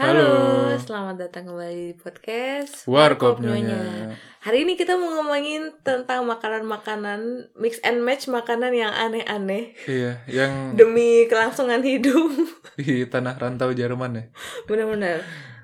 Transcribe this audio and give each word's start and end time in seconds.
Halo. 0.00 0.72
selamat 0.80 1.28
datang 1.28 1.52
kembali 1.52 1.92
di 1.92 1.92
podcast 1.92 2.88
Warkop 2.88 3.44
Nyonya. 3.44 4.16
Hari 4.40 4.64
ini 4.64 4.72
kita 4.72 4.96
mau 4.96 5.20
ngomongin 5.20 5.76
tentang 5.84 6.24
makanan-makanan 6.24 7.52
mix 7.60 7.76
and 7.84 8.00
match 8.00 8.24
makanan 8.24 8.72
yang 8.72 8.88
aneh-aneh 8.96 9.76
Iya, 9.84 10.24
yang 10.24 10.72
demi 10.72 11.28
kelangsungan 11.28 11.84
hidup. 11.84 12.32
di 12.80 13.04
tanah 13.04 13.36
rantau 13.36 13.76
Jerman 13.76 14.16
ya. 14.16 14.24
Bener-bener. 14.64 15.20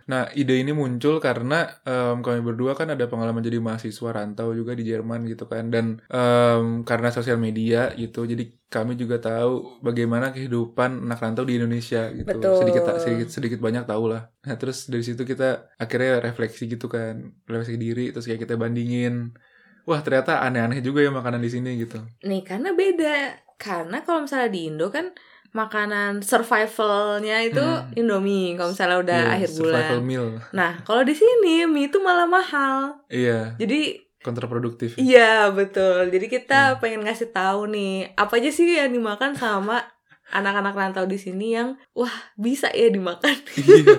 Nah, 0.06 0.30
ide 0.38 0.54
ini 0.62 0.70
muncul 0.70 1.18
karena 1.18 1.66
em, 1.82 2.22
kami 2.22 2.38
berdua 2.46 2.78
kan 2.78 2.86
ada 2.94 3.10
pengalaman 3.10 3.42
jadi 3.42 3.58
mahasiswa 3.58 4.10
rantau 4.14 4.54
juga 4.54 4.72
di 4.78 4.86
Jerman 4.86 5.26
gitu 5.26 5.50
kan. 5.50 5.66
Dan 5.74 5.98
em, 6.06 6.86
karena 6.86 7.08
sosial 7.10 7.38
media 7.42 7.90
gitu, 7.98 8.22
jadi 8.22 8.46
kami 8.70 8.94
juga 8.94 9.18
tahu 9.18 9.82
bagaimana 9.82 10.30
kehidupan 10.30 11.10
anak 11.10 11.18
rantau 11.18 11.42
di 11.42 11.58
Indonesia 11.58 12.06
gitu. 12.14 12.38
Betul. 12.38 12.54
Sedikit 12.62 12.82
sedikit 13.02 13.28
sedikit 13.34 13.58
banyak 13.58 13.82
tahu 13.90 14.04
lah. 14.14 14.30
Nah, 14.46 14.54
terus 14.54 14.86
dari 14.86 15.02
situ 15.02 15.26
kita 15.26 15.74
akhirnya 15.74 16.22
refleksi 16.22 16.70
gitu 16.70 16.86
kan, 16.86 17.34
refleksi 17.50 17.74
diri 17.74 18.14
terus 18.14 18.30
kayak 18.30 18.46
kita 18.46 18.54
bandingin. 18.54 19.34
Wah, 19.86 20.02
ternyata 20.02 20.42
aneh-aneh 20.42 20.82
juga 20.82 21.02
ya 21.02 21.10
makanan 21.14 21.38
di 21.42 21.50
sini 21.50 21.78
gitu. 21.82 22.02
Nih, 22.26 22.42
karena 22.42 22.74
beda. 22.74 23.14
Karena 23.56 24.02
kalau 24.04 24.26
misalnya 24.26 24.50
di 24.52 24.60
Indo 24.68 24.90
kan 24.92 25.14
makanan 25.50 26.20
survivalnya 26.20 27.42
itu 27.42 27.60
Hmm. 27.60 27.92
Indomie 27.94 28.54
kalau 28.54 28.70
misalnya 28.70 28.98
udah 28.98 29.20
Iya, 29.20 29.32
akhir 29.32 29.48
survival 29.50 29.82
bulan. 29.92 30.02
meal. 30.02 30.26
Nah, 30.50 30.72
kalau 30.82 31.02
di 31.02 31.12
sini 31.12 31.34
mie 31.64 31.86
itu 31.86 31.98
malah 31.98 32.24
mahal. 32.24 33.02
Iya, 33.06 33.54
Jadi 33.56 34.02
kontraproduktif. 34.18 34.96
Iya 34.96 35.50
betul. 35.50 36.08
Jadi 36.08 36.26
kita 36.26 36.60
Hmm. 36.68 36.78
pengen 36.78 37.00
ngasih 37.02 37.30
tahu 37.30 37.68
nih 37.68 37.92
apa 38.12 38.36
aja 38.36 38.50
sih 38.50 38.66
yang 38.66 38.90
dimakan 38.90 39.32
sama 39.32 39.86
anak-anak 40.28 40.74
rantau 40.74 41.04
di 41.04 41.14
sini 41.16 41.54
yang 41.54 41.78
wah 41.92 42.10
bisa 42.34 42.66
ya 42.68 42.88
dimakan. 42.88 43.36
iya 43.62 43.94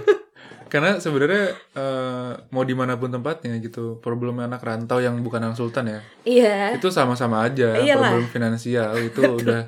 karena 0.67 0.99
sebenarnya 0.99 1.55
eh, 1.73 2.31
mau 2.49 2.59
di 2.61 2.75
mana 2.75 2.93
pun 2.93 3.07
tempatnya 3.07 3.55
gitu 3.57 4.03
problem 4.03 4.35
anak 4.37 4.59
rantau 4.59 4.99
yang 4.99 5.15
bukan 5.17 5.39
anak 5.41 5.55
sultan 5.55 5.87
ya 5.87 5.99
Iya. 6.21 6.75
itu 6.75 6.91
sama-sama 6.91 7.39
aja 7.41 7.71
Iyalah. 7.73 8.11
problem 8.11 8.27
finansial 8.27 8.91
itu 8.99 9.23
udah 9.39 9.63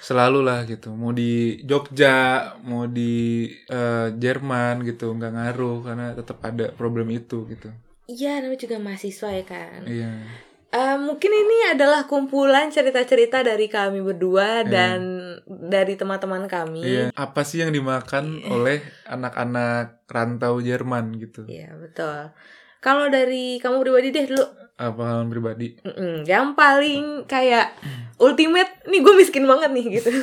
selalu 0.00 0.40
lah 0.40 0.64
gitu. 0.64 0.90
Mau 0.90 1.12
di 1.12 1.60
Jogja 1.62 2.16
mau 2.60 2.84
di 2.84 3.44
eh, 3.68 4.08
Jerman 4.12 4.82
gitu 4.82 5.12
nggak 5.12 5.32
ngaruh 5.32 5.78
karena 5.80 6.06
tetap 6.12 6.40
ada 6.40 6.72
problem 6.72 7.06
itu 7.10 7.44
gitu. 7.46 7.68
Iya, 8.04 8.42
namanya 8.42 8.58
juga 8.58 8.76
mahasiswa 8.76 9.28
ya 9.30 9.44
kan. 9.44 9.80
iya. 9.86 10.10
Eh, 10.70 10.96
mungkin 10.98 11.30
ini 11.30 11.74
adalah 11.74 12.06
kumpulan 12.06 12.70
cerita-cerita 12.70 13.42
dari 13.42 13.66
kami 13.66 13.98
berdua 14.00 14.62
Iya. 14.62 14.70
dan 14.70 14.98
dari 15.46 15.94
teman-teman 15.94 16.46
kami. 16.46 16.78
iya. 16.80 17.04
Apa 17.12 17.42
sih 17.42 17.58
yang 17.58 17.70
dimakan 17.70 18.38
oleh 18.46 18.78
anak-anak 19.04 20.06
rantau 20.06 20.58
Jerman 20.58 21.18
gitu? 21.18 21.42
Iya, 21.46 21.74
betul. 21.74 22.30
Kalau 22.80 23.10
dari 23.10 23.58
kamu 23.58 23.82
pribadi 23.82 24.08
deh 24.08 24.26
dulu, 24.26 24.46
apa 24.74 24.94
pengalaman 24.96 25.28
pribadi? 25.28 25.68
Mm-mm, 25.82 26.24
yang 26.24 26.56
paling 26.56 27.26
kayak 27.26 27.76
ultimate, 28.20 28.84
nih 28.84 29.00
gue 29.00 29.14
miskin 29.16 29.44
banget 29.44 29.70
nih 29.72 29.84
gitu. 29.96 30.10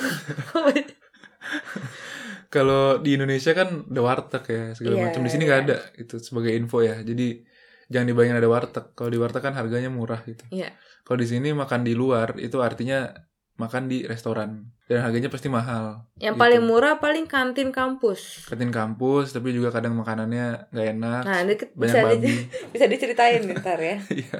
Kalau 2.48 2.98
di 2.98 3.20
Indonesia 3.20 3.52
kan 3.52 3.84
ada 3.84 4.02
warteg 4.02 4.44
ya 4.48 4.64
segala 4.72 4.96
Iya, 4.96 5.04
macam. 5.04 5.22
Di 5.22 5.30
sini 5.30 5.44
iya. 5.44 5.50
nggak 5.50 5.62
ada 5.68 5.78
itu 5.98 6.16
sebagai 6.18 6.52
info 6.54 6.80
ya. 6.80 6.96
Jadi 6.98 7.44
jangan 7.88 8.08
dibayangin 8.08 8.40
ada 8.40 8.48
warteg. 8.48 8.86
Kalau 8.94 9.10
di 9.12 9.20
warteg 9.20 9.42
kan 9.42 9.52
harganya 9.52 9.92
murah 9.92 10.24
gitu. 10.24 10.48
Iya. 10.50 10.72
Kalau 11.04 11.18
di 11.18 11.28
sini 11.28 11.52
makan 11.52 11.84
di 11.84 11.92
luar 11.92 12.40
itu 12.40 12.60
artinya 12.60 13.12
makan 13.58 13.90
di 13.90 14.06
restoran 14.06 14.70
dan 14.86 15.02
harganya 15.02 15.28
pasti 15.28 15.50
mahal. 15.50 16.08
Yang 16.16 16.38
Gitu. 16.38 16.44
paling 16.46 16.64
murah 16.64 16.94
paling 17.02 17.26
kantin 17.26 17.74
kampus. 17.74 18.48
Kantin 18.48 18.72
kampus 18.72 19.34
tapi 19.34 19.52
juga 19.52 19.74
kadang 19.74 19.98
makanannya 19.98 20.72
nggak 20.72 20.88
enak. 20.94 21.24
Nah, 21.26 21.38
banyak 21.44 21.60
bisa 21.76 22.00
babi. 22.00 22.22
di- 22.24 22.46
bisa 22.74 22.86
diceritain 22.88 23.44
ntar 23.52 23.80
ya. 23.82 23.98
Iya. 24.24 24.40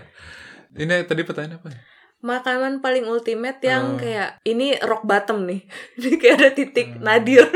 Ini 0.78 1.04
tadi 1.04 1.22
pertanyaan 1.24 1.60
apa? 1.60 1.68
ya? 1.74 1.80
Makanan 2.18 2.82
paling 2.82 3.06
ultimate 3.06 3.62
yang 3.62 3.96
Hmm. 3.96 4.02
kayak 4.02 4.30
ini 4.44 4.74
rock 4.82 5.06
bottom 5.06 5.46
nih. 5.46 5.62
Ini 6.02 6.18
kayak 6.18 6.36
ada 6.42 6.50
titik 6.52 6.88
Hmm. 6.98 7.04
nadir. 7.06 7.46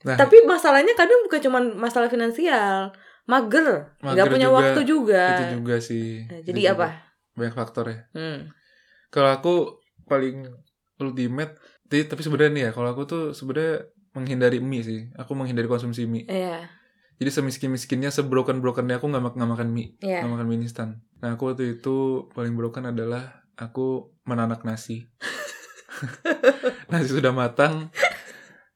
Nah, 0.00 0.16
Tapi 0.16 0.48
masalahnya 0.48 0.96
kadang 0.96 1.20
bukan 1.28 1.40
cuma 1.44 1.60
masalah 1.76 2.08
finansial, 2.08 2.88
mager, 3.28 3.92
nggak 4.00 4.32
punya 4.32 4.48
juga, 4.48 4.56
waktu 4.56 4.80
juga. 4.88 5.24
itu 5.36 5.44
juga 5.60 5.76
sih. 5.76 6.24
Nah, 6.24 6.40
Itu 6.40 6.46
jadi 6.48 6.60
juga. 6.64 6.72
apa? 6.72 6.88
Banyak 7.36 7.52
faktor 7.54 7.84
ya. 7.84 7.98
Hmm. 8.16 8.48
Kalau 9.12 9.28
aku 9.28 9.54
paling 10.08 10.48
ultimate, 10.96 11.60
tapi 11.84 12.08
tapi 12.08 12.20
sebenarnya 12.24 12.52
nih 12.56 12.64
ya, 12.64 12.70
kalau 12.72 12.88
aku 12.96 13.02
tuh 13.04 13.22
sebenarnya 13.36 13.92
menghindari 14.16 14.64
mie 14.64 14.80
sih. 14.80 15.00
Aku 15.20 15.36
menghindari 15.36 15.68
konsumsi 15.68 16.08
mie. 16.08 16.24
Iya, 16.24 16.64
Jadi 17.20 17.30
semiskin-miskinnya, 17.36 18.08
sebroken-brokennya 18.08 18.96
aku 18.96 19.12
nggak 19.12 19.36
nggak 19.36 19.50
makan 19.52 19.68
mie, 19.76 19.92
iya. 20.00 20.24
nggak 20.24 20.32
makan 20.40 20.46
mie 20.48 20.64
instan. 20.64 21.04
Nah 21.20 21.36
aku 21.36 21.52
waktu 21.52 21.76
itu 21.76 22.24
paling 22.32 22.56
broken 22.56 22.88
adalah 22.88 23.44
aku 23.60 24.16
menanak 24.24 24.64
nasi. 24.64 25.04
nasi 26.90 27.12
sudah 27.12 27.36
matang, 27.36 27.92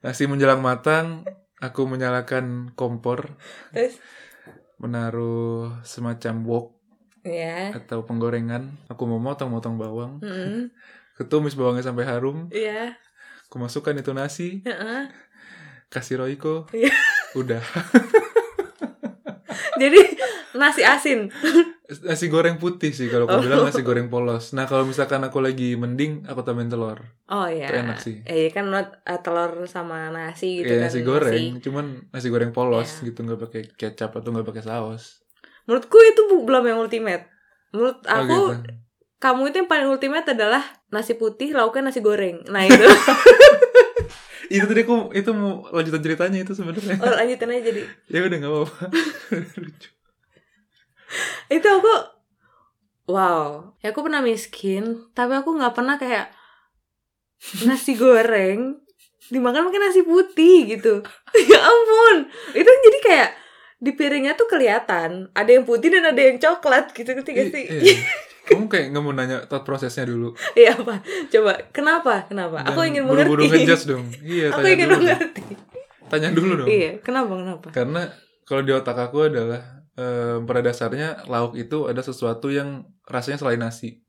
nasi 0.05 0.29
menjelang 0.29 0.61
matang, 0.61 1.25
aku 1.57 1.89
menyalakan 1.89 2.77
kompor, 2.77 3.41
Terus, 3.73 3.97
menaruh 4.77 5.81
semacam 5.81 6.45
wok 6.45 6.67
iya. 7.25 7.73
atau 7.73 8.05
penggorengan. 8.05 8.77
Aku 8.93 9.09
mau 9.09 9.17
motong-motong 9.25 9.81
bawang, 9.81 10.21
Mm-mm. 10.21 10.69
ketumis 11.17 11.57
bawangnya 11.57 11.81
sampai 11.89 12.05
harum, 12.05 12.53
Iya. 12.53 12.93
aku 13.49 13.57
masukkan 13.57 13.97
itu 13.97 14.13
nasi, 14.13 14.61
Heeh. 14.69 15.09
kasih 15.89 16.21
Royco, 16.21 16.69
Iya. 16.77 16.93
udah. 17.41 17.65
Jadi 19.77 20.01
nasi 20.55 20.83
asin. 20.83 21.29
Nasi 22.01 22.27
goreng 22.27 22.57
putih 22.57 22.91
sih 22.91 23.07
kalau 23.07 23.25
aku 23.25 23.35
Oh. 23.35 23.43
bilang 23.43 23.63
nasi 23.63 23.81
goreng 23.81 24.07
polos. 24.07 24.51
Nah 24.51 24.65
kalau 24.65 24.83
misalkan 24.83 25.21
aku 25.21 25.39
lagi 25.39 25.75
mending, 25.75 26.25
aku 26.25 26.41
tambahin 26.41 26.69
telur. 26.69 27.03
Oh 27.27 27.45
iya. 27.45 27.67
Itu 27.67 27.75
enak 27.77 27.99
sih. 27.99 28.17
Eh, 28.23 28.37
iya 28.41 28.51
kan 28.51 28.67
not- 28.67 29.03
eh, 29.03 29.19
telur 29.19 29.67
sama 29.67 30.09
nasi 30.09 30.61
gitu 30.61 30.71
Iya 30.71 30.79
kan. 30.79 30.85
nasi 30.87 31.01
goreng, 31.01 31.45
cuman 31.61 31.85
nasi 32.09 32.29
goreng 32.29 32.51
polos 32.51 32.89
Iya. 32.97 33.05
gitu 33.07 33.19
nggak 33.21 33.41
pakai 33.41 33.63
kecap 33.71 34.11
atau 34.13 34.29
nggak 34.31 34.47
pakai 34.47 34.63
saus. 34.63 35.21
Menurutku 35.65 35.99
itu 35.99 36.23
belum 36.41 36.65
yang 36.65 36.79
ultimate. 36.79 37.27
Menurut 37.71 37.99
Oh, 38.01 38.15
aku 38.15 38.39
gitu. 38.53 38.71
kamu 39.19 39.43
itu 39.49 39.57
yang 39.59 39.67
paling 39.67 39.89
ultimate 39.89 40.27
adalah 40.29 40.63
nasi 40.89 41.15
putih 41.15 41.51
lauknya 41.51 41.89
nasi 41.89 41.99
goreng. 41.99 42.45
Nah 42.47 42.63
itu. 42.63 42.79
itu 44.55 44.65
tadi 44.71 44.83
aku 44.87 45.11
itu 45.11 45.31
mau 45.35 45.67
lanjutan 45.75 46.03
ceritanya 46.03 46.39
itu 46.47 46.53
sebenarnya. 46.55 46.97
oh, 47.03 47.13
lanjutin 47.19 47.51
aja 47.51 47.63
jadi. 47.67 47.83
ya 48.15 48.19
udah 48.23 48.37
nggak 48.39 48.53
apa-apa. 48.55 48.77
Lucu. 49.63 49.89
Itu 51.51 51.69
aku 51.69 51.95
wow. 53.11 53.75
Ya 53.83 53.91
aku 53.91 54.01
pernah 54.07 54.23
miskin, 54.23 55.11
tapi 55.11 55.35
aku 55.35 55.59
nggak 55.59 55.75
pernah 55.75 55.99
kayak 55.99 56.31
nasi 57.67 57.99
goreng 57.99 58.79
dimakan 59.29 59.69
pakai 59.69 59.81
nasi 59.83 60.01
putih 60.07 60.71
gitu. 60.71 61.03
ya 61.51 61.59
ampun. 61.59 62.31
Itu 62.55 62.71
jadi 62.71 62.99
kayak 63.03 63.31
di 63.83 63.91
piringnya 63.93 64.39
tuh 64.39 64.49
kelihatan 64.49 65.35
ada 65.35 65.51
yang 65.51 65.67
putih 65.67 65.93
dan 65.93 66.09
ada 66.09 66.23
yang 66.23 66.39
coklat 66.41 66.95
gitu 66.95 67.11
gak 67.11 67.27
sih? 67.27 67.67
Iya. 68.45 68.51
Kamu 68.51 68.67
kayak 68.67 68.87
nggak 68.91 69.03
mau 69.03 69.13
nanya 69.13 69.39
thought 69.45 69.65
prosesnya 69.65 70.05
dulu. 70.05 70.37
Iya 70.53 70.77
apa? 70.77 71.01
Coba 71.27 71.53
kenapa? 71.73 72.29
Kenapa? 72.29 72.61
aku 72.61 72.77
Jangan 72.77 72.91
ingin 72.91 73.03
buru-buru 73.05 73.43
mengerti. 73.43 73.65
ngejudge 73.65 73.85
dong. 73.87 74.05
Iya, 74.21 74.47
aku 74.47 74.59
tanya 74.59 74.69
ingin 74.71 74.85
dulu. 74.85 74.95
dong. 74.95 75.03
mengerti. 75.03 75.43
Tanya 76.05 76.29
dulu 76.31 76.53
dong. 76.55 76.69
Iya, 76.69 76.91
kenapa? 77.01 77.33
Kenapa? 77.35 77.67
Karena 77.73 78.03
kalau 78.45 78.61
di 78.61 78.71
otak 78.71 78.99
aku 79.01 79.19
adalah 79.25 79.61
em, 79.95 80.45
pada 80.45 80.61
dasarnya 80.61 81.25
lauk 81.25 81.55
itu 81.55 81.89
ada 81.89 81.99
sesuatu 81.99 82.49
yang 82.49 82.85
rasanya 83.03 83.41
selain 83.41 83.59
nasi. 83.59 84.05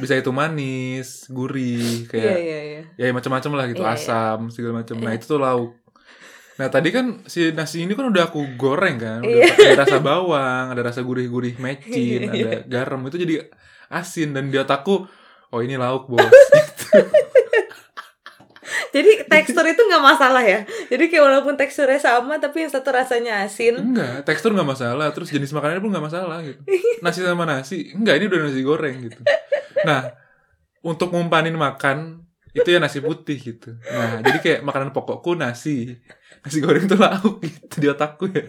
Bisa 0.00 0.16
itu 0.16 0.32
manis, 0.32 1.28
Iya, 1.28 1.28
gurih, 1.28 2.08
kayak 2.08 2.36
iya, 2.40 2.58
iya. 2.64 2.82
ya 2.96 3.12
macam-macam 3.12 3.52
lah 3.52 3.64
gitu, 3.68 3.84
Iya, 3.84 3.92
iya. 3.92 4.00
asam 4.00 4.38
segala 4.48 4.80
macam. 4.80 4.96
Nah, 4.96 5.12
Iya. 5.12 5.20
itu 5.20 5.26
tuh 5.28 5.36
lauk. 5.36 5.76
Nah, 6.52 6.68
tadi 6.68 6.92
kan 6.92 7.24
si 7.24 7.48
nasi 7.50 7.82
ini 7.82 7.96
kan 7.96 8.12
udah 8.12 8.28
aku 8.28 8.56
goreng 8.56 9.00
kan, 9.00 9.20
udah 9.24 9.40
Iya. 9.48 9.72
ada 9.72 9.88
rasa 9.88 9.98
bawang, 9.98 10.66
ada 10.68 10.82
rasa 10.84 11.00
gurih-gurih 11.00 11.56
mecin, 11.56 12.28
Iya. 12.28 12.32
ada 12.32 12.58
garam, 12.68 13.00
itu 13.08 13.16
jadi 13.16 13.48
asin 13.88 14.36
dan 14.36 14.52
di 14.52 14.60
otakku 14.60 15.08
oh 15.48 15.60
ini 15.60 15.76
lauk, 15.76 16.08
Bos. 16.08 16.20
Jadi 18.92 19.24
tekstur 19.24 19.64
itu 19.64 19.80
nggak 19.80 20.04
masalah 20.04 20.44
ya. 20.44 20.68
Jadi 20.92 21.08
kayak 21.08 21.24
walaupun 21.24 21.56
teksturnya 21.56 21.96
sama 21.96 22.36
tapi 22.36 22.60
yang 22.60 22.72
satu 22.72 22.92
rasanya 22.92 23.40
asin. 23.42 23.80
Enggak, 23.80 24.28
tekstur 24.28 24.52
nggak 24.52 24.68
masalah, 24.68 25.08
terus 25.16 25.32
jenis 25.32 25.48
makanannya 25.50 25.80
pun 25.80 25.90
nggak 25.96 26.06
masalah 26.12 26.44
gitu. 26.44 26.60
Nasi 27.00 27.24
sama 27.24 27.48
nasi, 27.48 27.88
enggak 27.96 28.20
ini 28.20 28.28
udah 28.28 28.40
nasi 28.44 28.60
goreng 28.60 28.96
gitu. 29.08 29.16
Nah, 29.88 30.12
untuk 30.84 31.08
ngumpanin 31.08 31.56
makan 31.56 32.20
itu 32.52 32.68
ya 32.68 32.78
nasi 32.78 33.00
putih 33.00 33.40
gitu. 33.40 33.80
Nah, 33.80 34.20
jadi 34.20 34.38
kayak 34.38 34.60
makanan 34.60 34.92
pokokku 34.92 35.32
nasi, 35.34 35.96
nasi 36.44 36.60
goreng 36.60 36.84
tuh 36.84 37.00
lauk 37.00 37.40
gitu 37.40 37.80
di 37.80 37.88
otakku 37.88 38.28
ya. 38.28 38.44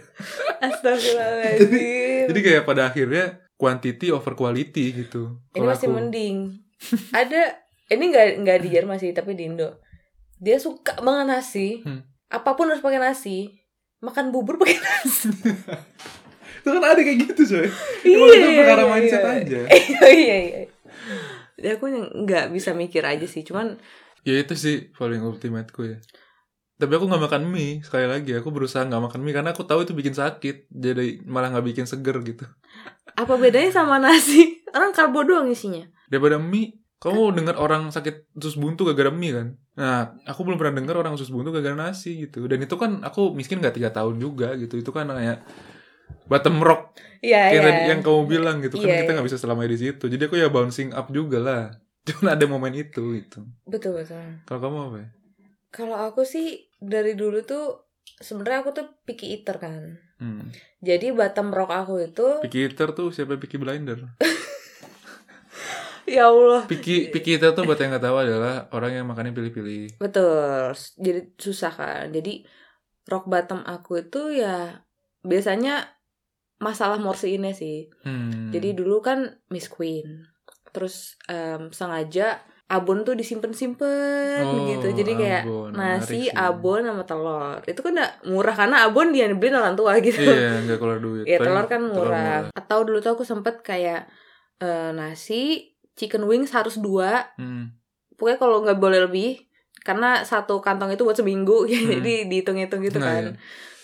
Astagfirullahaladzim. 0.59 2.27
Jadi 2.27 2.39
kayak 2.43 2.63
pada 2.67 2.91
akhirnya 2.91 3.39
quantity 3.55 4.11
over 4.11 4.35
quality 4.35 4.91
gitu. 4.91 5.39
Ini 5.55 5.63
masih 5.63 5.87
aku- 5.87 5.95
mending. 5.95 6.37
Ada 7.15 7.63
ini 7.95 8.03
nggak 8.11 8.27
nggak 8.43 8.57
di 8.59 8.69
Jerman 8.75 8.99
sih 8.99 9.15
tapi 9.15 9.39
di 9.39 9.47
Indo. 9.47 9.79
Dia 10.35 10.59
suka 10.59 10.99
banget 10.99 11.25
nasi. 11.31 11.79
Hmm. 11.87 12.03
Apa 12.27 12.59
pun 12.59 12.67
harus 12.67 12.83
pakai 12.83 12.99
nasi. 12.99 13.55
makan 14.03 14.35
bubur 14.35 14.59
pakai 14.59 14.75
nasi. 14.83 15.31
Itu 16.59 16.75
kan 16.75 16.83
ada 16.83 16.99
kayak 16.99 17.23
gitu 17.23 17.55
coy. 17.55 17.67
Iya, 18.03 18.17
itu 18.19 18.35
iya, 18.35 18.59
perkara 18.59 18.83
iya, 18.83 18.91
mindset 18.91 19.23
iya. 19.23 19.31
aja. 19.31 19.59
iya 19.79 20.07
iya 20.11 20.37
iya. 20.43 20.61
Ya 21.57 21.77
aku 21.77 21.85
nggak 22.25 22.49
bisa 22.49 22.73
mikir 22.73 23.05
aja 23.05 23.25
sih, 23.29 23.45
cuman 23.45 23.77
Ya 24.23 24.39
itu 24.39 24.55
sih 24.55 24.89
paling 24.95 25.19
ultimateku 25.19 25.83
ya. 25.83 25.97
Tapi 26.79 26.91
aku 26.95 27.05
nggak 27.11 27.23
makan 27.27 27.43
mie 27.51 27.83
sekali 27.83 28.07
lagi. 28.07 28.31
Aku 28.39 28.49
berusaha 28.49 28.87
nggak 28.87 29.03
makan 29.11 29.21
mie 29.21 29.35
karena 29.35 29.51
aku 29.51 29.67
tahu 29.67 29.83
itu 29.83 29.93
bikin 29.93 30.15
sakit. 30.15 30.71
Jadi 30.71 31.27
malah 31.27 31.51
nggak 31.51 31.67
bikin 31.69 31.85
seger 31.85 32.17
gitu. 32.23 32.47
apa 33.13 33.33
bedanya 33.37 33.69
sama 33.69 34.01
nasi? 34.01 34.57
Orang 34.75 34.95
karbo 34.95 35.21
doang 35.21 35.51
isinya. 35.51 35.85
Daripada 36.09 36.41
mie, 36.41 36.81
kamu 36.97 37.35
dengar 37.35 37.59
orang 37.59 37.91
sakit 37.91 38.31
usus 38.39 38.55
buntu 38.57 38.89
gara-gara 38.89 39.11
mie 39.13 39.35
kan? 39.35 39.47
Nah, 39.75 40.17
aku 40.23 40.47
belum 40.47 40.57
pernah 40.57 40.81
dengar 40.81 40.95
orang 40.97 41.13
usus 41.13 41.29
buntu 41.29 41.51
gara-gara 41.53 41.75
nasi 41.75 42.25
gitu. 42.25 42.47
Dan 42.47 42.63
itu 42.63 42.73
kan 42.79 43.03
aku 43.05 43.35
miskin 43.37 43.59
nggak 43.59 43.75
tiga 43.75 43.91
tahun 43.91 44.17
juga 44.17 44.55
gitu. 44.57 44.79
Itu 44.79 44.89
kan 44.95 45.11
kayak 45.11 45.43
bottom 46.27 46.63
rock 46.63 46.93
Iya 47.23 47.55
kayak 47.55 47.63
iya. 47.63 47.83
yang 47.95 48.01
kamu 48.03 48.21
bilang 48.27 48.59
gitu 48.59 48.75
kan 48.83 48.91
Iya, 48.91 49.07
kita 49.07 49.07
iya. 49.07 49.15
nggak 49.15 49.27
bisa 49.31 49.39
selamanya 49.39 49.71
di 49.71 49.79
situ. 49.79 50.05
Jadi 50.11 50.27
aku 50.27 50.35
ya 50.35 50.51
bouncing 50.51 50.91
up 50.91 51.07
juga 51.07 51.39
lah. 51.39 51.63
Cuman 52.07 52.35
ada 52.35 52.45
momen 52.51 52.75
itu 52.75 53.15
gitu. 53.15 53.47
Betul 53.63 54.03
betul. 54.03 54.43
Kalau 54.43 54.59
kamu 54.59 54.77
apa 54.91 54.97
ya? 54.99 55.09
Kalau 55.71 55.97
aku 56.03 56.27
sih 56.27 56.67
dari 56.83 57.15
dulu 57.15 57.47
tuh 57.47 57.87
sebenarnya 58.19 58.67
aku 58.67 58.69
tuh 58.75 58.87
picky 59.07 59.39
eater 59.39 59.55
kan. 59.55 60.03
Hmm. 60.19 60.51
Jadi 60.83 61.15
bottom 61.15 61.55
rock 61.55 61.71
aku 61.71 62.03
itu 62.03 62.27
Picky 62.43 62.67
eater 62.67 62.91
tuh 62.91 63.15
siapa 63.15 63.39
Picky 63.39 63.55
Blinder? 63.55 64.03
ya 66.15 66.27
Allah. 66.27 66.67
Picky 66.67 67.07
Picky 67.07 67.39
eater 67.39 67.55
tuh 67.55 67.63
buat 67.63 67.79
yang 67.79 67.95
nggak 67.95 68.03
tahu 68.03 68.17
adalah 68.19 68.67
orang 68.75 68.99
yang 68.99 69.07
makannya 69.07 69.31
pilih-pilih. 69.31 69.95
Betul. 69.95 70.75
Jadi 70.99 71.39
susah 71.39 71.71
kan. 71.71 72.11
Jadi 72.11 72.43
rock 73.07 73.31
bottom 73.31 73.63
aku 73.63 74.03
itu 74.03 74.43
ya 74.43 74.83
biasanya 75.23 75.87
masalah 76.59 76.95
morsiinnya 76.95 77.51
sih. 77.51 77.89
Hmm. 78.03 78.51
Jadi 78.51 78.71
dulu 78.71 78.99
kan 78.99 79.39
Miss 79.49 79.67
Queen. 79.67 80.27
Terus 80.69 81.15
em, 81.25 81.69
sengaja 81.69 82.39
abon 82.65 83.03
tuh 83.03 83.13
disimpan-simpan 83.13 84.41
Oh, 84.41 84.65
gitu. 84.65 84.87
Jadi 84.95 85.11
kayak 85.13 85.43
abon. 85.45 85.69
nasi, 85.71 86.21
abon 86.29 86.81
sama 86.83 87.03
telur. 87.03 87.59
Itu 87.63 87.79
kan 87.79 87.93
udah 87.93 88.11
murah 88.25 88.55
karena 88.55 88.77
abon 88.83 89.11
dia 89.11 89.27
beli 89.29 89.51
orang 89.51 89.75
tua 89.75 89.99
gitu. 90.03 90.23
Iya, 90.23 90.63
nggak 90.63 90.77
keluar 90.77 90.99
duit. 90.99 91.25
Iya 91.25 91.37
telur 91.39 91.65
kan 91.67 91.81
telur 91.83 92.07
murah. 92.09 92.49
Atau 92.51 92.83
dulu 92.83 92.97
tuh 92.99 93.13
aku 93.13 93.23
sempet 93.23 93.61
kayak 93.61 94.07
eh, 94.57 94.89
nasi, 94.91 95.75
chicken 95.93 96.23
wings 96.25 96.49
harus 96.51 96.79
dua. 96.79 97.27
Hmm. 97.35 97.75
Pokoknya 98.15 98.37
kalau 98.39 98.63
nggak 98.63 98.79
boleh 98.79 98.99
lebih, 99.05 99.45
karena 99.83 100.23
satu 100.23 100.57
kantong 100.57 100.95
itu 100.95 101.03
buat 101.03 101.17
seminggu, 101.17 101.65
Hmm. 101.69 101.99
jadi 101.99 102.13
dihitung-hitung 102.25 102.81
gitu 102.81 102.97
Nah, 102.97 103.07
kan. 103.11 103.23
iya. 103.29 103.33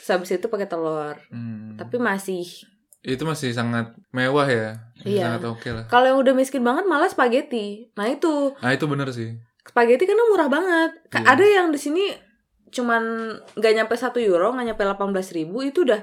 Terus 0.10 0.26
habis 0.26 0.42
itu 0.42 0.50
pakai 0.50 0.66
telur. 0.66 1.14
Hmm. 1.30 1.78
Tapi 1.78 2.02
masih. 2.02 2.42
itu 3.00 3.24
masih 3.24 3.54
sangat 3.54 3.94
mewah 4.10 4.50
ya. 4.50 4.74
Iya. 5.06 5.38
Sangat 5.38 5.44
oke 5.46 5.70
lah. 5.70 5.86
Kalau 5.86 6.10
yang 6.10 6.20
udah 6.20 6.34
miskin 6.34 6.66
banget 6.66 6.84
malah 6.84 7.06
spaghetti. 7.06 7.94
Nah 7.94 8.10
itu 8.10 8.58
Nah 8.58 8.74
itu 8.74 8.90
bener 8.90 9.08
sih. 9.14 9.38
spaghetti 9.62 10.04
karena 10.04 10.26
murah 10.28 10.50
banget. 10.50 10.92
Iya. 11.14 11.24
Ada 11.30 11.46
yang 11.46 11.68
di 11.70 11.78
sini 11.78 12.10
cuman 12.74 13.02
nggak 13.56 13.74
nyampe 13.78 13.94
satu 13.94 14.18
euro, 14.18 14.50
nggak 14.52 14.74
nyampe 14.74 14.84
18.000 14.84 15.38
ribu 15.38 15.62
itu 15.62 15.86
udah 15.86 16.02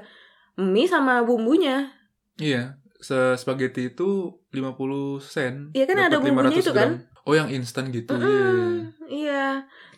mie 0.57 0.87
sama 0.87 1.19
bumbunya. 1.21 1.91
Iya. 2.39 2.79
Se 2.97 3.35
spaghetti 3.37 3.91
itu 3.91 4.39
50 4.49 5.19
sen. 5.21 5.69
Iya 5.75 5.85
kan 5.85 5.99
ada 6.01 6.17
bumbunya 6.17 6.55
500 6.55 6.63
itu 6.63 6.71
kan? 6.73 6.89
gram. 6.97 7.25
Oh 7.27 7.35
yang 7.35 7.51
instan 7.51 7.91
gitu. 7.91 8.15
Iya. 8.15 8.23
Mm-mm, 8.23 8.73
iya. 9.11 9.47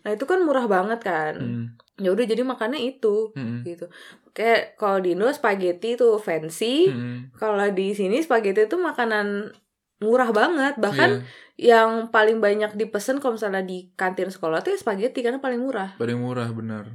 Nah 0.03 0.09
itu 0.11 0.25
kan 0.25 0.41
murah 0.43 0.65
banget 0.65 0.99
kan. 0.99 1.37
Hmm. 1.39 1.65
Ya 1.99 2.09
udah 2.09 2.23
jadi 2.23 2.41
makannya 2.41 2.79
itu 2.79 3.31
Hmm. 3.31 3.61
gitu. 3.61 3.91
Kayak 4.31 4.75
kalau 4.75 4.97
di 4.97 5.11
Indo 5.11 5.27
spaghetti 5.29 5.93
itu 5.93 6.15
fancy. 6.17 6.87
Hmm. 6.87 7.29
Kalau 7.33 7.59
di 7.69 7.91
sini 7.91 8.19
spaghetti 8.19 8.63
itu 8.63 8.75
makanan 8.75 9.51
murah 9.99 10.31
banget. 10.31 10.75
Bahkan 10.75 11.09
Iya. 11.55 11.75
yang 11.75 11.89
paling 12.07 12.39
banyak 12.39 12.73
dipesen 12.73 13.19
kalau 13.19 13.35
misalnya 13.35 13.59
di 13.59 13.91
kantin 13.93 14.27
sekolah 14.27 14.59
tuh 14.59 14.71
ya 14.71 14.79
spaghetti 14.79 15.19
karena 15.19 15.37
paling 15.37 15.59
murah. 15.59 15.93
Paling 15.95 16.15
murah 16.15 16.47
benar. 16.49 16.87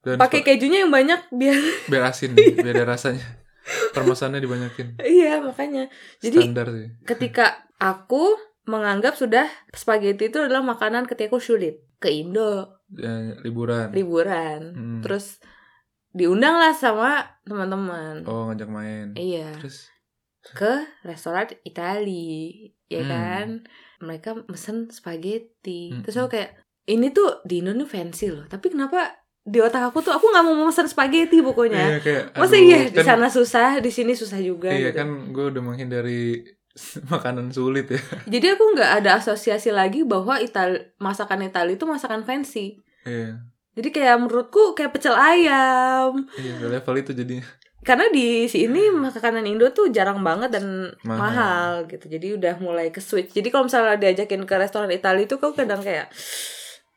Dan 0.00 0.16
Pakai 0.16 0.40
kejunya 0.40 0.82
yang 0.82 0.92
banyak 0.92 1.28
biar 1.30 1.56
biar 1.90 2.02
asin, 2.06 2.32
biar 2.56 2.74
ada 2.74 2.88
rasanya. 2.90 3.44
Permasannya 3.92 4.38
dibanyakin. 4.38 5.00
iya 5.00 5.40
makanya. 5.40 5.88
Jadi 6.18 6.36
Standar 6.42 6.68
sih. 6.68 6.88
ketika 7.04 7.64
aku 7.76 8.36
menganggap 8.64 9.12
sudah 9.14 9.44
spaghetti 9.70 10.28
itu 10.28 10.36
adalah 10.38 10.60
makanan 10.60 11.04
ketika 11.04 11.28
aku 11.30 11.40
sulit 11.40 11.84
ke 11.96 12.08
Indo 12.08 12.80
Ya, 12.94 13.14
liburan. 13.40 13.90
liburan. 13.90 14.60
Hmm. 14.70 15.02
Terus 15.02 15.38
diundang 16.10 16.56
lah 16.56 16.70
sama 16.70 17.26
teman-teman. 17.42 18.22
Oh 18.24 18.48
ngajak 18.48 18.68
main. 18.68 19.06
Iya. 19.14 19.50
Terus 19.58 19.90
ke 20.44 20.72
restoran 21.02 21.48
Itali, 21.62 22.68
ya 22.86 23.02
Hmm. 23.02 23.10
kan? 23.10 23.46
Mereka 23.98 24.46
mesen 24.46 24.86
spaghetti. 24.88 25.90
Hmm. 25.90 26.02
Terus 26.02 26.16
aku 26.16 26.36
kayak, 26.36 26.54
ini 26.84 27.10
tuh 27.10 27.40
di 27.42 27.58
Indo 27.58 27.82
fancy 27.84 28.28
loh. 28.28 28.44
Tapi 28.44 28.70
kenapa 28.70 29.10
di 29.40 29.60
otak 29.60 29.92
aku 29.92 30.00
tuh 30.00 30.12
aku 30.12 30.24
nggak 30.24 30.44
mau 30.44 30.56
mesen 30.64 30.86
spaghetti 30.86 31.40
pokoknya. 31.40 31.96
Iya 31.96 32.00
kayak 32.00 32.22
Masa 32.32 32.56
aduh, 32.56 32.64
iya 32.64 32.78
di 32.88 32.96
kan- 32.96 33.06
sana 33.10 33.28
susah, 33.28 33.70
di 33.80 33.90
sini 33.90 34.12
susah 34.12 34.40
juga. 34.40 34.72
Iya 34.72 34.92
gitu. 34.92 34.98
kan 35.00 35.08
gue 35.32 35.44
udah 35.50 35.62
menghindari 35.62 36.44
makanan 37.12 37.50
sulit 37.50 37.86
ya. 37.90 38.00
Jadi 38.34 38.46
aku 38.54 38.64
nggak 38.74 38.90
ada 39.02 39.22
asosiasi 39.22 39.70
lagi 39.70 40.02
bahwa 40.02 40.38
Itali 40.38 40.78
masakan 40.98 41.46
Itali 41.46 41.78
itu 41.78 41.86
masakan 41.86 42.26
fancy. 42.26 42.82
Iya. 43.06 43.38
Jadi 43.74 43.88
kayak 43.90 44.22
menurutku 44.22 44.74
kayak 44.74 44.94
pecel 44.94 45.14
ayam. 45.14 46.26
Iya, 46.38 46.70
level 46.70 46.94
itu 46.94 47.10
jadinya. 47.10 47.42
Karena 47.84 48.08
di 48.08 48.48
sini 48.48 48.88
makanan 48.88 49.44
Indo 49.44 49.68
tuh 49.74 49.92
jarang 49.92 50.24
banget 50.24 50.56
dan 50.56 50.94
Mahal. 51.04 51.18
mahal, 51.20 51.68
gitu. 51.84 52.08
Jadi 52.08 52.38
udah 52.38 52.54
mulai 52.56 52.88
ke 52.88 53.02
switch. 53.02 53.34
Jadi 53.36 53.52
kalau 53.52 53.68
misalnya 53.68 54.00
diajakin 54.00 54.46
ke 54.48 54.54
restoran 54.56 54.88
Italia 54.88 55.26
itu 55.28 55.36
kau 55.36 55.52
kadang 55.52 55.84
kayak 55.84 56.08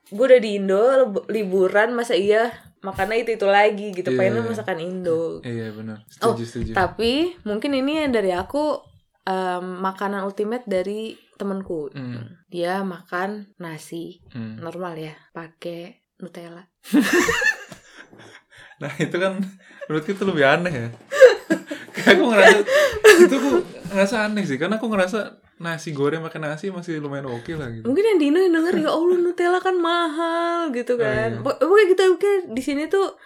gue 0.08 0.24
udah 0.24 0.40
di 0.40 0.56
Indo 0.56 0.80
lib- 1.04 1.28
liburan 1.28 1.92
masa 1.92 2.16
iya 2.16 2.48
makannya 2.80 3.28
itu 3.28 3.36
itu 3.36 3.48
lagi 3.50 3.92
gitu. 3.92 4.14
Iya, 4.14 4.18
Pengennya 4.18 4.42
iya. 4.46 4.50
masakan 4.54 4.78
Indo. 4.80 5.22
Iya 5.44 5.68
benar. 5.76 5.98
Oh, 6.24 6.38
Setuju. 6.40 6.72
Tapi 6.72 7.36
mungkin 7.44 7.76
ini 7.76 8.06
yang 8.08 8.16
dari 8.16 8.32
aku 8.32 8.80
em, 9.28 9.66
makanan 9.78 10.24
ultimate 10.24 10.64
dari 10.66 11.02
temenku. 11.36 11.92
Hmm. 11.92 12.40
Dia 12.48 12.80
makan 12.82 13.52
nasi 13.58 14.24
Hmm. 14.32 14.58
normal 14.58 14.96
ya, 14.96 15.14
pakai 15.32 16.00
Nutella. 16.18 16.64
Nah 18.78 18.94
itu 18.94 19.18
kan 19.18 19.42
menurutku 19.90 20.14
itu 20.14 20.22
lebih 20.22 20.46
aneh 20.46 20.70
ya. 20.70 20.88
Kayak 21.98 22.14
aku 22.14 22.24
ngerasa 22.30 22.58
itu 23.18 23.34
aku 23.34 23.50
ngerasa 23.90 24.16
aneh 24.30 24.44
sih 24.46 24.58
karena 24.62 24.78
aku 24.78 24.86
ngerasa 24.86 25.20
nasi 25.58 25.90
goreng 25.90 26.22
makan 26.22 26.46
nasi 26.46 26.70
masih 26.70 27.02
lumayan 27.02 27.26
oke 27.26 27.50
lah 27.58 27.74
gitu. 27.74 27.90
Mungkin 27.90 28.06
yang 28.06 28.18
di 28.22 28.26
Indo 28.30 28.38
yang 28.38 28.54
denger 28.54 28.74
ya 28.78 28.90
Allah 28.94 29.18
Nutella 29.18 29.58
kan 29.58 29.74
mahal 29.74 30.70
gitu 30.70 30.94
Oh, 30.94 31.02
kan. 31.02 31.30
iya. 31.34 31.42
Pok- 31.42 31.58
Pokoknya 31.58 31.86
gitu 31.90 32.02
oke 32.14 32.32
di 32.54 32.62
sini 32.62 32.86
tuh 32.86 33.18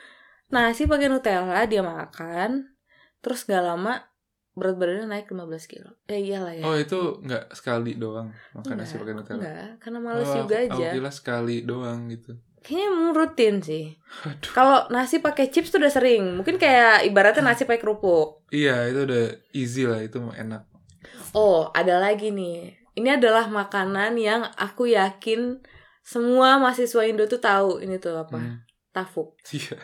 nasi 0.47 0.87
pakai 0.87 1.11
Nutella 1.11 1.67
dia 1.67 1.83
makan 1.83 2.71
terus 3.19 3.43
gak 3.43 3.59
lama 3.59 3.99
berat 4.51 4.75
badannya 4.75 5.07
naik 5.07 5.27
15 5.27 5.47
kilo. 5.65 5.95
Eh 6.05 6.19
iyalah 6.21 6.51
ya. 6.51 6.63
Oh 6.63 6.75
itu 6.75 7.19
nggak 7.19 7.55
sekali 7.55 7.95
doang 7.95 8.35
makan 8.51 8.75
nasi 8.75 8.99
pakai 8.99 9.15
Nutella. 9.15 9.39
Enggak, 9.39 9.69
karena 9.79 9.99
males 9.99 10.27
Oh, 10.27 10.35
juga 10.43 10.55
aku- 10.59 10.65
aja. 10.75 10.87
Aku 10.91 10.95
kira 10.99 11.11
sekali 11.11 11.55
doang 11.63 11.99
gitu. 12.07 12.35
Kayaknya 12.61 12.85
emang 12.87 13.09
rutin 13.11 13.55
sih. 13.57 13.85
Kalau 14.53 14.85
nasi 14.89 15.17
pakai 15.17 15.49
chips 15.49 15.73
tuh 15.73 15.81
udah 15.81 15.89
sering. 15.89 16.37
Mungkin 16.37 16.55
kayak 16.55 17.07
ibaratnya 17.07 17.41
nasi 17.41 17.65
pakai 17.65 17.81
kerupuk. 17.81 18.45
Iya 18.53 18.85
itu 18.85 19.07
udah 19.07 19.23
easy 19.51 19.89
lah 19.89 19.97
itu 19.97 20.21
enak. 20.21 20.67
Oh, 21.33 21.71
ada 21.71 21.97
lagi 21.97 22.29
nih. 22.29 22.75
Ini 22.93 23.17
adalah 23.17 23.47
makanan 23.47 24.19
yang 24.19 24.45
aku 24.59 24.91
yakin 24.91 25.63
semua 26.03 26.59
mahasiswa 26.59 27.01
Indo 27.07 27.25
tuh 27.25 27.39
tahu 27.39 27.79
ini 27.81 27.97
tuh 27.97 28.19
apa? 28.19 28.37
Hmm. 28.37 28.61
Tafuk. 28.91 29.39
Iya. 29.49 29.79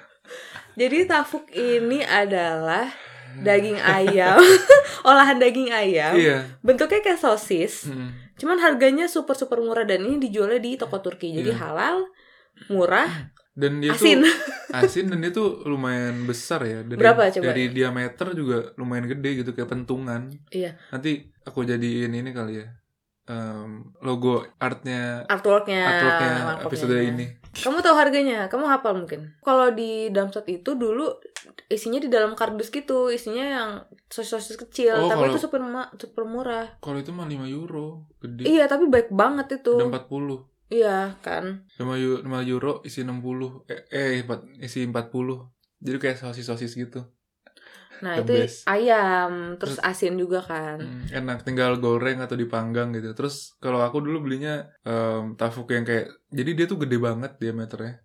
Jadi 0.75 1.07
tafuk 1.07 1.47
ini 1.49 2.03
adalah 2.03 2.91
daging 3.39 3.77
ayam, 3.97 4.37
olahan 5.09 5.37
daging 5.37 5.69
ayam. 5.69 6.13
Iya. 6.13 6.37
Bentuknya 6.59 7.01
kayak 7.01 7.17
sosis, 7.17 7.85
Hmm. 7.85 8.13
cuman 8.35 8.57
harganya 8.57 9.05
super 9.05 9.33
super 9.33 9.57
murah 9.57 9.83
dan 9.83 10.01
ini 10.01 10.17
dijualnya 10.19 10.57
di 10.57 10.75
toko 10.75 10.97
Turki. 10.99 11.33
Jadi 11.33 11.49
Iya. 11.49 11.59
halal, 11.59 11.97
murah, 12.67 13.07
Dan 13.57 13.81
dia 13.81 13.89
asin. 13.89 14.21
tuh 14.21 14.29
asin 14.77 15.09
dan 15.09 15.17
dia 15.17 15.33
tuh 15.33 15.65
lumayan 15.65 16.29
besar 16.29 16.61
ya. 16.61 16.85
Dari, 16.85 16.93
Berapa 16.93 17.25
coba? 17.33 17.49
Dari 17.49 17.73
diameter 17.73 18.27
juga 18.31 18.69
lumayan 18.77 19.09
gede 19.09 19.41
gitu 19.41 19.49
kayak 19.51 19.65
pentungan. 19.67 20.29
Iya. 20.53 20.77
Nanti 20.93 21.25
aku 21.41 21.65
jadiin 21.65 22.13
ini 22.13 22.29
kali 22.29 22.61
ya. 22.61 22.69
em, 23.27 23.91
logo 23.99 24.39
artnya 24.55 25.27
Artworknya, 25.27 25.83
artworknya 25.83 26.33
episode 26.63 26.95
ini. 26.95 27.25
Kamu 27.57 27.79
tahu 27.79 27.95
harganya? 27.95 28.45
Kamu 28.45 28.65
hafal 28.65 28.93
mungkin? 28.95 29.33
Kalau 29.39 29.71
di 29.71 30.07
Damsot 30.07 30.45
itu 30.45 30.73
dulu 30.73 31.09
isinya 31.67 31.97
di 31.97 32.07
dalam 32.07 32.31
kardus 32.33 32.69
gitu, 32.69 33.09
isinya 33.09 33.43
yang 33.43 33.69
sosis-sosis 34.07 34.55
kecil, 34.57 34.95
Oh, 34.95 35.07
tapi 35.07 35.25
kalau- 35.25 35.33
itu 35.33 35.39
super 35.39 35.59
ma- 35.59 35.91
super 35.93 36.23
murah. 36.23 36.77
Kalau 36.77 36.97
itu 36.97 37.09
mah 37.09 37.25
5 37.25 37.43
euro, 37.45 38.07
gede. 38.19 38.45
Iya, 38.45 38.65
tapi 38.65 38.85
baik 38.85 39.09
banget 39.09 39.57
itu. 39.57 39.73
Ada 39.73 39.89
40. 39.89 40.47
Iya, 40.67 41.15
kan. 41.19 41.67
5 41.75 41.95
euro, 41.95 42.19
5 42.21 42.39
euro 42.43 42.71
isi 42.83 43.01
60 43.01 43.63
eh, 43.65 43.83
eh 43.89 44.21
empat- 44.21 44.47
isi 44.59 44.83
40. 44.83 45.47
jadi 45.77 45.97
kayak 45.99 46.17
sosis 46.17 46.41
sosis 46.43 46.73
gitu 46.73 47.05
Nah, 47.99 48.19
The 48.19 48.23
itu 48.23 48.33
best. 48.45 48.57
ayam, 48.65 49.31
terus 49.57 49.77
asin 49.79 50.15
juga 50.15 50.39
kan. 50.39 50.77
Hmm, 50.77 51.05
enak 51.09 51.41
tinggal 51.41 51.77
goreng 51.77 52.21
atau 52.21 52.33
dipanggang 52.33 52.93
gitu. 52.93 53.11
Terus 53.11 53.57
kalau 53.57 53.81
aku 53.81 53.99
dulu 53.99 54.25
belinya 54.25 54.69
em, 54.81 55.33
tafuk 55.33 55.71
yang 55.71 55.81
kayak 55.81 56.09
jadi 56.29 56.51
dia 56.53 56.65
tuh 56.65 56.77
gede 56.77 56.97
banget 56.97 57.35
diameternya. 57.37 58.01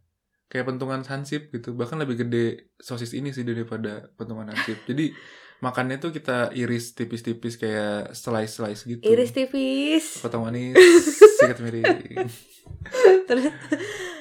Kayak 0.47 0.69
pentungan 0.69 1.01
hansip 1.03 1.49
gitu. 1.49 1.73
Bahkan 1.73 1.97
lebih 2.01 2.25
gede 2.25 2.73
sosis 2.77 3.13
ini 3.13 3.33
sih 3.33 3.41
daripada 3.41 4.13
pentungan 4.15 4.53
hansip. 4.53 4.77
Jadi 4.91 5.17
makannya 5.65 5.97
tuh 5.97 6.13
kita 6.13 6.53
iris 6.53 6.93
tipis-tipis 6.93 7.57
kayak 7.57 8.13
slice-slice 8.13 8.85
gitu. 8.85 9.01
Iris 9.01 9.33
tipis. 9.33 10.21
potong 10.21 10.45
manis 10.45 10.77
sikat 11.41 11.57
miring. 11.57 12.29
Terus 13.25 13.49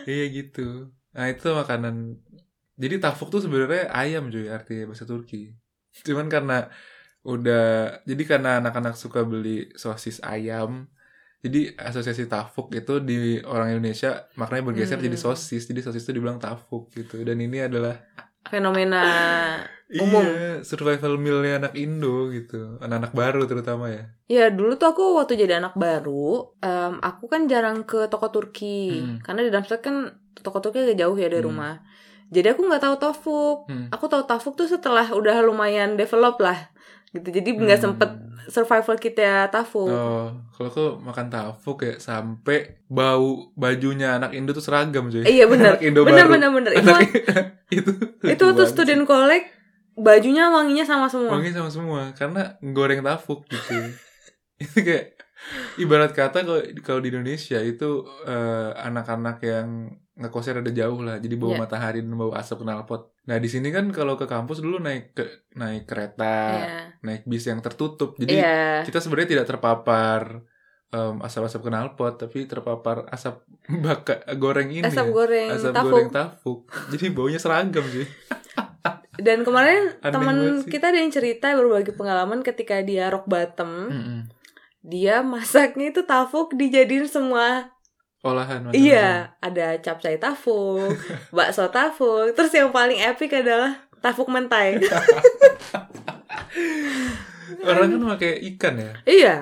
iya 0.07 0.25
gitu. 0.31 0.87
Nah 1.11 1.27
itu 1.27 1.47
makanan. 1.51 2.15
Jadi 2.79 2.95
tafuk 2.97 3.29
tuh 3.29 3.43
sebenarnya 3.43 3.91
ayam 3.91 4.31
cuy 4.31 4.47
artinya 4.49 4.89
bahasa 4.89 5.05
Turki 5.05 5.53
cuman 5.91 6.27
karena 6.31 6.57
udah 7.21 7.63
jadi 8.09 8.23
karena 8.25 8.49
anak-anak 8.59 8.97
suka 8.97 9.21
beli 9.21 9.69
sosis 9.77 10.17
ayam 10.25 10.89
jadi 11.41 11.73
asosiasi 11.77 12.25
tafuk 12.25 12.69
itu 12.73 13.01
di 13.01 13.41
orang 13.45 13.77
Indonesia 13.77 14.25
maknanya 14.33 14.65
bergeser 14.73 14.97
Hmm. 14.97 15.05
jadi 15.05 15.17
sosis 15.17 15.63
jadi 15.69 15.81
sosis 15.85 16.01
itu 16.05 16.17
dibilang 16.17 16.41
tafuk 16.41 16.89
gitu 16.93 17.21
dan 17.21 17.37
ini 17.37 17.61
adalah 17.61 17.97
fenomena 18.49 19.01
Umum. 20.01 20.23
iya 20.23 20.63
survival 20.63 21.19
mealnya 21.19 21.67
anak 21.67 21.73
Indo 21.75 22.31
gitu 22.31 22.79
anak-anak 22.79 23.11
baru 23.11 23.41
terutama 23.45 23.91
ya 23.91 24.03
Ya 24.31 24.47
dulu 24.47 24.79
tuh 24.79 24.95
aku 24.95 25.19
waktu 25.19 25.35
jadi 25.35 25.59
anak 25.59 25.75
baru, 25.75 26.55
em, 26.63 27.03
aku 27.03 27.27
kan 27.27 27.51
jarang 27.51 27.83
ke 27.83 28.07
toko 28.07 28.31
Turki, 28.31 29.03
Hmm. 29.03 29.19
karena 29.19 29.43
di 29.43 29.51
Darmstadt 29.51 29.83
kan 29.83 30.07
toko 30.39 30.63
Turki 30.63 30.87
agak 30.87 31.03
jauh 31.03 31.19
ya 31.19 31.27
dari 31.27 31.43
Hmm. 31.43 31.51
rumah. 31.51 31.83
Jadi 32.31 32.47
aku 32.47 32.63
nggak 32.63 32.79
tahu 32.81 32.95
tafuk. 32.97 33.57
Hmm. 33.67 33.87
Aku 33.89 34.07
tahu 34.07 34.23
tafuk 34.23 34.55
tuh 34.55 34.65
setelah 34.65 35.03
udah 35.05 35.39
lumayan 35.41 35.93
develop 35.93 36.39
lah, 36.39 36.71
gitu. 37.09 37.27
Jadi 37.29 37.49
nggak 37.53 37.77
Hmm. 37.77 37.85
sempet 37.91 38.09
survival 38.47 38.95
kita 38.97 39.47
tafuk. 39.47 39.85
Oh, 39.85 40.31
kalau 40.49 40.67
aku 40.67 40.83
makan 41.01 41.27
tafuk 41.27 41.77
ya 41.81 41.93
sampai 41.97 42.81
bau 42.85 43.51
bajunya 43.53 44.15
anak 44.15 44.31
Indo 44.31 44.51
tuh 44.51 44.59
seragam 44.59 45.07
cuy. 45.07 45.21
Iya 45.21 45.45
Indo 45.77 46.01
bener 46.01 46.25
baru. 46.25 46.31
bener 46.31 46.49
bener. 46.51 46.71
Itu 46.73 46.91
itu 47.77 47.91
itu 48.25 48.41
waktu 48.41 48.63
student 48.65 49.03
collect 49.03 49.51
bajunya 49.93 50.47
wanginya 50.47 50.81
sama 50.81 51.05
semua. 51.05 51.31
wangi 51.31 51.51
sama 51.51 51.67
semua 51.67 52.01
karena 52.13 52.55
goreng 52.65 52.99
tafuk 53.01 53.43
gitu. 53.45 53.75
itu 54.63 54.77
kayak 54.79 55.20
ibarat 55.77 56.11
kata 56.11 56.41
kalau 56.41 56.61
kalau 56.79 56.99
di 56.99 57.09
Indonesia 57.09 57.57
itu 57.57 57.89
eh, 58.23 58.69
anak-anak 58.77 59.37
yang 59.41 59.67
ngekosnya 60.13 60.59
rada 60.59 60.71
jauh 60.71 61.01
lah 61.01 61.17
jadi 61.17 61.33
bau 61.33 61.51
Iya. 61.51 61.59
matahari 61.59 61.99
dan 61.99 62.13
bau 62.13 62.31
asap 62.31 62.61
knalpot. 62.61 63.09
Nah 63.23 63.37
di 63.37 63.47
sini 63.47 63.69
kan 63.69 63.89
kalau 63.89 64.13
ke 64.13 64.25
kampus 64.25 64.59
dulu 64.59 64.77
naik 64.77 65.13
ke 65.13 65.25
naik 65.53 65.85
kereta, 65.85 66.37
Iya. 66.51 66.67
naik 67.01 67.23
bis 67.25 67.45
yang 67.45 67.59
tertutup. 67.59 68.13
Jadi 68.15 68.35
Iya. 68.35 68.83
kita 68.83 68.97
sebenarnya 68.97 69.29
tidak 69.31 69.47
terpapar 69.47 70.45
em, 70.89 71.15
asap-asap 71.19 71.63
knalpot 71.63 72.19
tapi 72.19 72.43
terpapar 72.43 73.07
asap 73.07 73.47
baka 73.85 74.27
goreng 74.35 74.67
ini 74.69 74.83
Asap 74.83 75.07
ya. 75.07 75.13
goreng 75.13 75.49
asap 75.49 75.71
tafuk. 75.71 75.87
goreng 75.87 76.09
tafuk 76.11 76.59
jadi 76.91 77.05
baunya 77.09 77.39
seragam 77.39 77.85
sih 77.87 78.03
Dan 79.13 79.45
kemarin 79.45 79.93
teman 80.01 80.65
kita 80.65 80.89
ada 80.89 80.97
yang 80.97 81.13
cerita 81.13 81.53
berbagi 81.53 81.93
pengalaman 81.93 82.41
ketika 82.41 82.81
dia 82.81 83.05
rock 83.07 83.23
bottom. 83.23 83.69
Mm-mm. 83.87 84.19
Dia 84.81 85.21
masaknya 85.21 85.93
itu 85.93 86.01
tafuk 86.05 86.53
dijadiin 86.57 87.05
semua. 87.09 87.71
Olahan 88.21 88.69
macam-macam. 88.69 88.77
iya 88.77 89.33
ada 89.41 89.81
capcay 89.81 90.21
tafuk 90.21 90.93
bakso 91.35 91.65
tafuk. 91.73 92.37
Terus 92.37 92.53
yang 92.53 92.69
paling 92.69 93.01
epic 93.01 93.33
adalah 93.33 93.81
tafuk 93.97 94.29
mentai. 94.29 94.77
Orang 97.61 97.93
kan 97.93 98.01
pakai 98.17 98.41
ikan 98.53 98.77
ya? 98.77 98.93
Iya 99.05 99.37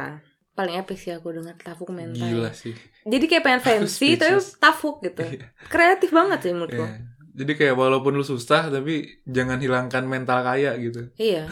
paling 0.60 0.76
epic 0.76 1.00
sih 1.00 1.16
aku 1.16 1.32
dengar 1.32 1.56
tafuk 1.56 1.96
mentai. 1.96 2.36
Gila 2.36 2.52
sih. 2.52 2.76
Jadi 3.08 3.26
kayak 3.32 3.44
pengen 3.48 3.62
fancy 3.88 4.20
tapi 4.20 4.44
tafuk 4.60 5.00
gitu. 5.08 5.24
Iya. 5.24 5.48
kreatif 5.72 6.12
banget 6.12 6.44
sih 6.44 6.52
menurutku. 6.52 6.84
Iya. 6.84 7.00
jadi 7.40 7.52
kayak 7.56 7.76
walaupun 7.80 8.20
lu 8.20 8.26
susah 8.28 8.68
tapi 8.68 9.24
jangan 9.24 9.64
hilangkan 9.64 10.04
mental 10.04 10.44
kaya 10.44 10.76
gitu. 10.76 11.08
Iya. 11.16 11.48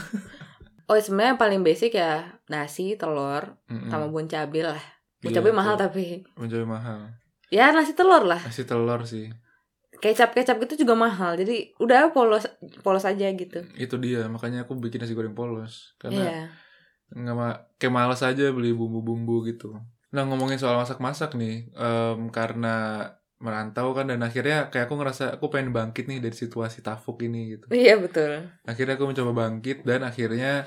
Oh 0.92 1.00
sebenarnya 1.00 1.36
yang 1.36 1.40
paling 1.40 1.62
basic 1.64 1.96
ya 1.96 2.37
nasi 2.48 2.96
telur 2.96 3.60
Mm-mm. 3.68 3.88
sama 3.88 4.08
bun 4.08 4.26
cabai 4.26 4.64
lah. 4.64 4.84
Bun 5.18 5.30
Iya, 5.30 5.40
cabai 5.40 5.52
mahal 5.52 5.76
tuh. 5.76 5.82
tapi. 5.86 6.24
Mencabai 6.34 6.68
mahal. 6.68 7.00
Ya 7.48 7.72
nasi 7.72 7.92
telur 7.92 8.24
lah. 8.24 8.40
Nasi 8.40 8.64
telur 8.64 9.04
sih. 9.04 9.28
Kecap 9.98 10.32
kecap 10.32 10.62
gitu 10.62 10.86
juga 10.86 10.94
mahal 10.94 11.36
jadi 11.36 11.74
udah 11.78 12.14
polos 12.14 12.46
polos 12.82 13.02
aja 13.02 13.28
gitu. 13.28 13.66
Itu 13.74 13.98
dia 13.98 14.28
makanya 14.28 14.64
aku 14.64 14.78
bikin 14.78 15.02
nasi 15.02 15.12
goreng 15.12 15.34
polos. 15.34 15.98
Karena 15.98 16.22
iya. 16.22 16.40
nggak 17.10 17.36
ma- 17.36 17.60
kayak 17.76 17.94
males 17.94 18.22
aja 18.22 18.52
beli 18.52 18.72
bumbu-bumbu 18.72 19.48
gitu. 19.48 19.74
Nah 20.14 20.24
ngomongin 20.24 20.56
soal 20.56 20.78
masak-masak 20.78 21.34
nih, 21.34 21.72
em, 21.74 22.30
karena 22.30 23.08
merantau 23.38 23.94
kan 23.94 24.10
dan 24.10 24.18
akhirnya 24.22 24.68
kayak 24.68 24.90
aku 24.90 24.98
ngerasa 24.98 25.38
aku 25.38 25.50
pengen 25.50 25.70
bangkit 25.70 26.10
nih 26.10 26.18
dari 26.18 26.34
situasi 26.34 26.82
tafuk 26.82 27.22
ini 27.22 27.54
gitu. 27.54 27.66
iya 27.70 27.94
betul. 27.98 28.50
Akhirnya 28.66 28.98
aku 28.98 29.06
mencoba 29.08 29.32
bangkit 29.34 29.82
dan 29.82 30.02
akhirnya 30.02 30.66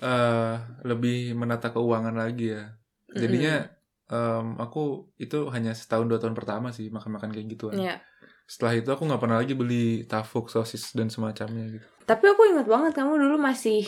eh 0.00 0.54
lebih 0.82 1.36
menata 1.36 1.68
keuangan 1.70 2.16
lagi 2.16 2.56
ya. 2.56 2.72
Jadinya 3.10 3.68
em, 4.08 4.56
aku 4.56 5.12
itu 5.16 5.46
hanya 5.52 5.76
setahun 5.76 6.08
dua 6.08 6.18
tahun 6.18 6.34
pertama 6.34 6.72
sih 6.72 6.88
makan-makan 6.88 7.30
kayak 7.30 7.48
gituan. 7.48 7.76
Iya. 7.78 8.00
Setelah 8.48 8.74
itu 8.74 8.88
aku 8.90 9.06
nggak 9.06 9.22
pernah 9.22 9.38
lagi 9.38 9.54
beli 9.54 10.02
tafuk, 10.08 10.50
sosis 10.50 10.90
dan 10.98 11.06
semacamnya 11.06 11.70
gitu. 11.78 11.86
Tapi 12.02 12.24
aku 12.26 12.42
ingat 12.50 12.66
banget 12.66 12.92
kamu 12.98 13.22
dulu 13.22 13.36
masih 13.38 13.86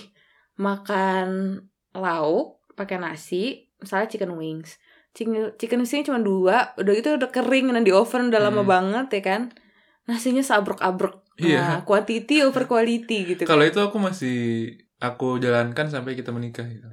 makan 0.54 1.58
lauk 1.92 2.62
pakai 2.78 2.96
nasi, 2.96 3.68
misalnya 3.82 4.08
chicken 4.08 4.38
wings. 4.38 4.78
Chicken, 5.12 5.52
chicken 5.60 5.82
wings 5.82 6.06
cuma 6.06 6.22
dua, 6.22 6.72
udah 6.78 6.92
gitu 6.94 7.18
udah 7.18 7.28
kering 7.28 7.68
dan 7.74 7.84
di 7.84 7.92
oven 7.92 8.30
udah 8.32 8.40
lama 8.40 8.62
Hmm. 8.64 8.70
banget 8.70 9.06
ya 9.18 9.22
kan. 9.22 9.42
Nasinya 10.08 10.42
seabrek-abrek. 10.42 11.20
Iya. 11.42 11.60
Nah, 11.60 11.80
quantity 11.82 12.44
over 12.44 12.64
quality 12.64 13.34
gitu. 13.34 13.42
Kalau 13.44 13.64
kan. 13.64 13.70
itu 13.70 13.78
aku 13.82 13.96
masih 13.98 14.38
aku 15.02 15.36
jalankan 15.36 15.90
sampai 15.90 16.14
kita 16.14 16.30
menikah 16.30 16.62
gitu. 16.64 16.86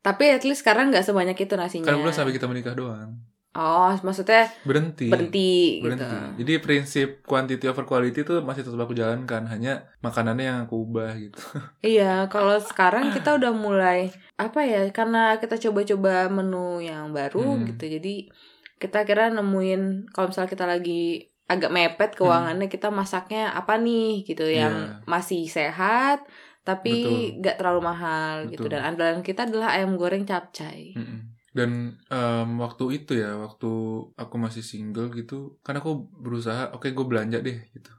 Tapi 0.00 0.32
at 0.32 0.42
least 0.42 0.64
sekarang 0.64 0.88
nggak 0.88 1.04
sebanyak 1.04 1.36
itu 1.36 1.54
nasinya. 1.54 1.86
Kan 1.86 2.00
belum 2.00 2.10
sampai 2.10 2.32
kita 2.32 2.48
menikah 2.48 2.72
doang. 2.72 3.20
Oh, 3.50 3.90
maksudnya 4.00 4.46
Berhenti. 4.62 5.10
berhenti, 5.10 5.82
Berhenti. 5.82 6.06
gitu. 6.06 6.16
Jadi 6.38 6.52
prinsip 6.58 7.08
quantity 7.20 7.66
over 7.66 7.82
quality 7.82 8.22
itu 8.22 8.38
masih 8.40 8.62
tetap 8.62 8.78
aku 8.80 8.94
jalankan, 8.94 9.42
hanya 9.44 9.90
makanannya 9.98 10.46
yang 10.46 10.58
aku 10.64 10.86
ubah 10.86 11.18
gitu. 11.18 11.42
Iya, 11.82 12.30
kalau 12.30 12.56
sekarang 12.56 13.10
kita 13.10 13.34
udah 13.34 13.50
mulai 13.50 14.08
apa 14.38 14.62
ya? 14.62 14.86
Karena 14.90 15.34
kita 15.36 15.58
coba-coba 15.58 16.30
menu 16.30 16.78
yang 16.78 17.10
baru 17.10 17.58
Hmm. 17.58 17.66
gitu. 17.66 17.90
Jadi 17.90 18.30
kita 18.78 19.02
kira 19.02 19.28
nemuin 19.28 20.08
kalau 20.08 20.30
misalnya 20.30 20.48
kita 20.48 20.64
lagi 20.64 21.02
agak 21.44 21.68
mepet 21.68 22.14
keuangannya 22.14 22.70
kita 22.70 22.88
masaknya 22.88 23.50
apa 23.50 23.74
nih 23.76 24.22
gitu 24.22 24.46
yang 24.46 24.70
Iya. 24.70 25.10
masih 25.10 25.50
sehat 25.50 26.22
tapi 26.60 26.92
nggak 27.40 27.56
terlalu 27.56 27.80
mahal 27.80 28.34
gitu 28.52 28.68
Betul. 28.68 28.72
dan 28.76 28.82
andalan 28.92 29.20
kita 29.24 29.48
adalah 29.48 29.74
ayam 29.74 29.96
goreng 29.96 30.28
capcay. 30.28 30.92
Mm-mm. 30.92 31.20
Dan 31.50 31.98
em, 32.06 32.50
waktu 32.62 33.02
itu 33.02 33.18
ya, 33.18 33.34
waktu 33.34 33.70
aku 34.14 34.34
masih 34.38 34.62
single 34.62 35.10
gitu, 35.10 35.58
kan 35.66 35.74
aku 35.74 36.06
berusaha, 36.14 36.70
oke 36.70 36.86
gue 36.94 37.06
belanja 37.06 37.42
deh 37.42 37.58
gitu. 37.74 37.90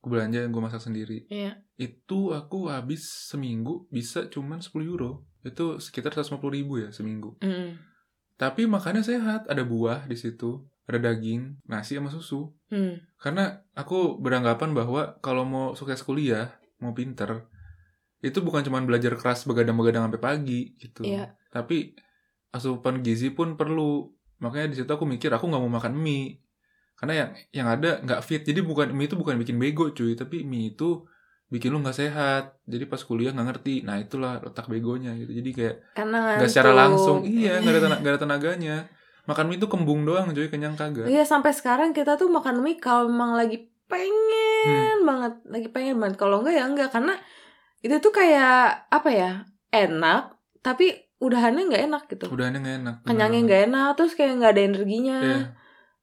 Gue 0.00 0.10
belanja, 0.16 0.48
gue 0.48 0.62
masak 0.62 0.80
sendiri. 0.80 1.28
Iya. 1.28 1.60
Itu 1.76 2.32
aku 2.32 2.72
habis 2.72 3.04
seminggu 3.04 3.84
bisa 3.92 4.32
cuman 4.32 4.64
10 4.64 4.72
euro. 4.88 5.28
Itu 5.44 5.76
sekitar 5.76 6.16
150 6.16 6.40
ribu 6.48 6.80
ya 6.80 6.88
seminggu. 6.88 7.36
Mm. 7.44 7.76
Tapi 8.36 8.64
makannya 8.64 9.04
sehat, 9.04 9.44
ada 9.48 9.64
buah 9.64 10.08
di 10.08 10.16
situ, 10.16 10.64
ada 10.86 11.00
daging, 11.00 11.56
nasi 11.66 11.96
sama 11.96 12.12
susu. 12.12 12.52
Hmm. 12.68 13.00
Karena 13.16 13.64
aku 13.72 14.20
beranggapan 14.20 14.76
bahwa 14.76 15.16
kalau 15.24 15.48
mau 15.48 15.66
sukses 15.72 16.04
kuliah, 16.04 16.52
mau 16.78 16.92
pinter, 16.92 17.48
itu 18.20 18.38
bukan 18.40 18.64
cuma 18.64 18.80
belajar 18.80 19.12
keras 19.14 19.44
begadang-begadang 19.44 20.08
sampai 20.08 20.20
pagi 20.20 20.60
gitu. 20.76 21.04
Iya. 21.04 21.36
Tapi 21.48 21.92
asupan 22.50 23.00
gizi 23.00 23.30
pun 23.30 23.54
perlu. 23.54 24.08
Makanya 24.38 24.72
di 24.72 24.76
situ 24.76 24.88
aku 24.88 25.04
mikir 25.04 25.28
aku 25.30 25.46
nggak 25.46 25.62
mau 25.62 25.72
makan 25.72 25.92
mie. 25.94 26.40
Karena 26.96 27.14
yang 27.14 27.30
yang 27.52 27.66
ada 27.68 28.00
nggak 28.00 28.20
fit. 28.24 28.40
Jadi 28.40 28.64
bukan 28.64 28.92
mie 28.92 29.08
itu 29.08 29.16
bukan 29.16 29.36
bikin 29.36 29.56
bego 29.56 29.92
cuy, 29.92 30.16
tapi 30.16 30.42
mie 30.42 30.72
itu 30.72 31.04
bikin 31.46 31.70
lu 31.70 31.84
nggak 31.84 31.92
sehat. 31.94 32.56
Jadi 32.64 32.84
pas 32.84 32.98
kuliah 32.98 33.36
nggak 33.36 33.48
ngerti. 33.52 33.84
Nah 33.84 34.00
itulah 34.00 34.40
otak 34.40 34.66
begonya 34.66 35.12
gitu. 35.14 35.32
Jadi 35.32 35.50
kayak 35.52 35.76
nggak 35.94 36.48
secara 36.48 36.72
langsung. 36.72 37.24
Iya 37.24 37.60
nggak 37.60 37.72
ada 37.72 37.80
tenaga, 37.84 38.08
ada 38.12 38.20
tenaganya. 38.20 38.76
Makan 39.26 39.44
mie 39.50 39.58
itu 39.58 39.66
kembung 39.66 40.06
doang 40.06 40.32
cuy, 40.32 40.48
kenyang 40.48 40.72
kagak. 40.74 41.04
Iya 41.04 41.28
sampai 41.28 41.52
sekarang 41.52 41.92
kita 41.92 42.16
tuh 42.16 42.32
makan 42.32 42.64
mie 42.64 42.80
kalau 42.80 43.12
memang 43.12 43.36
lagi 43.36 43.68
pengen 43.86 44.24
Hmm. 44.66 45.06
banget, 45.06 45.34
lagi 45.46 45.68
pengen 45.70 45.96
banget. 46.00 46.16
Kalau 46.18 46.42
enggak 46.42 46.54
ya 46.58 46.64
enggak 46.66 46.90
karena 46.90 47.14
itu 47.84 47.96
tuh 48.00 48.12
kayak 48.12 48.88
apa 48.88 49.08
ya 49.12 49.30
enak 49.72 50.36
tapi 50.64 51.06
udahannya 51.16 51.62
nggak 51.72 51.84
enak 51.88 52.02
gitu. 52.12 52.26
Udahannya 52.28 52.60
nggak 52.60 52.76
enak. 52.82 52.94
Kenyangnya 53.08 53.40
nggak 53.48 53.62
enak 53.72 53.88
terus 53.96 54.12
kayak 54.18 54.32
nggak 54.36 54.52
ada 54.52 54.62
energinya. 54.62 55.18
Iya. 55.22 55.38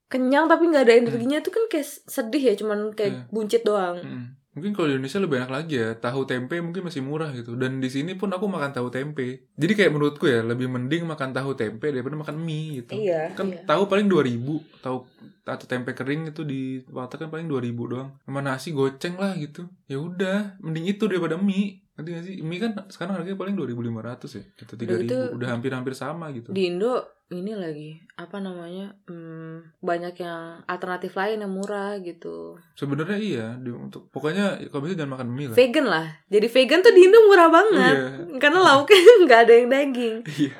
Kenyang 0.09 0.45
tapi 0.49 0.63
nggak 0.69 0.83
ada 0.89 0.95
energinya 0.97 1.37
tuh 1.41 1.51
kan 1.53 1.63
kayak 1.69 1.87
sedih 1.87 2.43
ya 2.49 2.53
cuman 2.57 2.79
kayak 2.97 3.13
Iya. 3.13 3.21
buncit 3.33 3.61
doang. 3.65 3.97
Mm. 4.01 4.25
Mungkin 4.53 4.71
kalau 4.71 4.85
di 4.85 4.93
Indonesia 4.95 5.17
lebih 5.17 5.37
enak 5.41 5.51
lagi 5.51 5.75
ya. 5.81 5.89
Tahu 5.97 6.29
tempe 6.29 6.61
mungkin 6.61 6.85
masih 6.85 7.01
murah 7.01 7.33
gitu. 7.33 7.57
Dan 7.57 7.81
di 7.81 7.89
sini 7.89 8.13
pun 8.13 8.29
aku 8.29 8.45
makan 8.45 8.69
tahu 8.69 8.87
tempe. 8.87 9.49
Jadi 9.57 9.73
kayak 9.73 9.91
menurutku 9.91 10.29
ya 10.29 10.45
lebih 10.45 10.69
mending 10.69 11.09
makan 11.09 11.33
tahu 11.33 11.57
tempe 11.57 11.89
daripada 11.89 12.13
makan 12.13 12.37
mie 12.37 12.85
gitu. 12.85 12.93
Iya, 12.93 13.33
Kan 13.33 13.49
iya. 13.49 13.65
tahu 13.65 13.89
paling 13.89 14.05
2000 14.05 14.61
tahu 14.79 15.09
atau 15.43 15.65
tempe 15.67 15.91
kering 15.91 16.29
itu 16.29 16.45
di 16.45 16.79
warteg 16.87 17.25
kan 17.25 17.29
paling 17.33 17.49
2000 17.49 17.89
doang. 17.89 18.09
Sama 18.21 18.39
nasi 18.39 18.71
goceng 18.71 19.17
lah 19.17 19.33
gitu. 19.35 19.65
Ya 19.89 19.97
udah, 19.97 20.55
mending 20.61 20.85
itu 20.87 21.09
daripada 21.09 21.35
mie. 21.35 21.81
Nanti 21.93 22.09
gak 22.09 22.25
sih? 22.25 22.35
Mie 22.41 22.57
kan 22.57 22.71
sekarang 22.89 23.17
harganya 23.17 23.37
paling 23.37 23.53
2500 23.53 24.37
ya. 24.37 24.43
Gitu 24.53 24.73
3000. 24.77 25.05
itu- 25.05 25.29
udah 25.33 25.47
hampir-hampir 25.49 25.93
sama 25.93 26.29
gitu. 26.29 26.49
Di 26.49 26.69
Indo 26.69 27.05
ini 27.33 27.57
lagi 27.57 27.97
apa 28.13 28.37
namanya 28.37 28.93
hmm, 29.09 29.81
banyak 29.81 30.15
yang 30.21 30.61
alternatif 30.69 31.17
lain 31.17 31.41
yang 31.41 31.49
murah 31.49 31.97
gitu. 31.99 32.55
Sebenarnya 32.77 33.17
iya 33.17 33.47
di, 33.57 33.73
untuk 33.73 34.07
pokoknya 34.13 34.61
kalau 34.69 34.85
bisa 34.85 34.95
jangan 35.01 35.17
makan 35.17 35.29
mie 35.33 35.49
lah. 35.49 35.57
Vegan 35.57 35.87
lah. 35.89 36.07
Jadi 36.29 36.47
vegan 36.47 36.79
tuh 36.85 36.93
di 36.93 37.01
Indo 37.09 37.19
murah 37.25 37.49
banget. 37.49 37.95
Iya. 37.97 38.37
Karena 38.37 38.59
lauknya 38.61 39.01
nggak 39.25 39.39
ada 39.49 39.53
yang 39.53 39.67
daging. 39.73 40.15
Iya. 40.29 40.57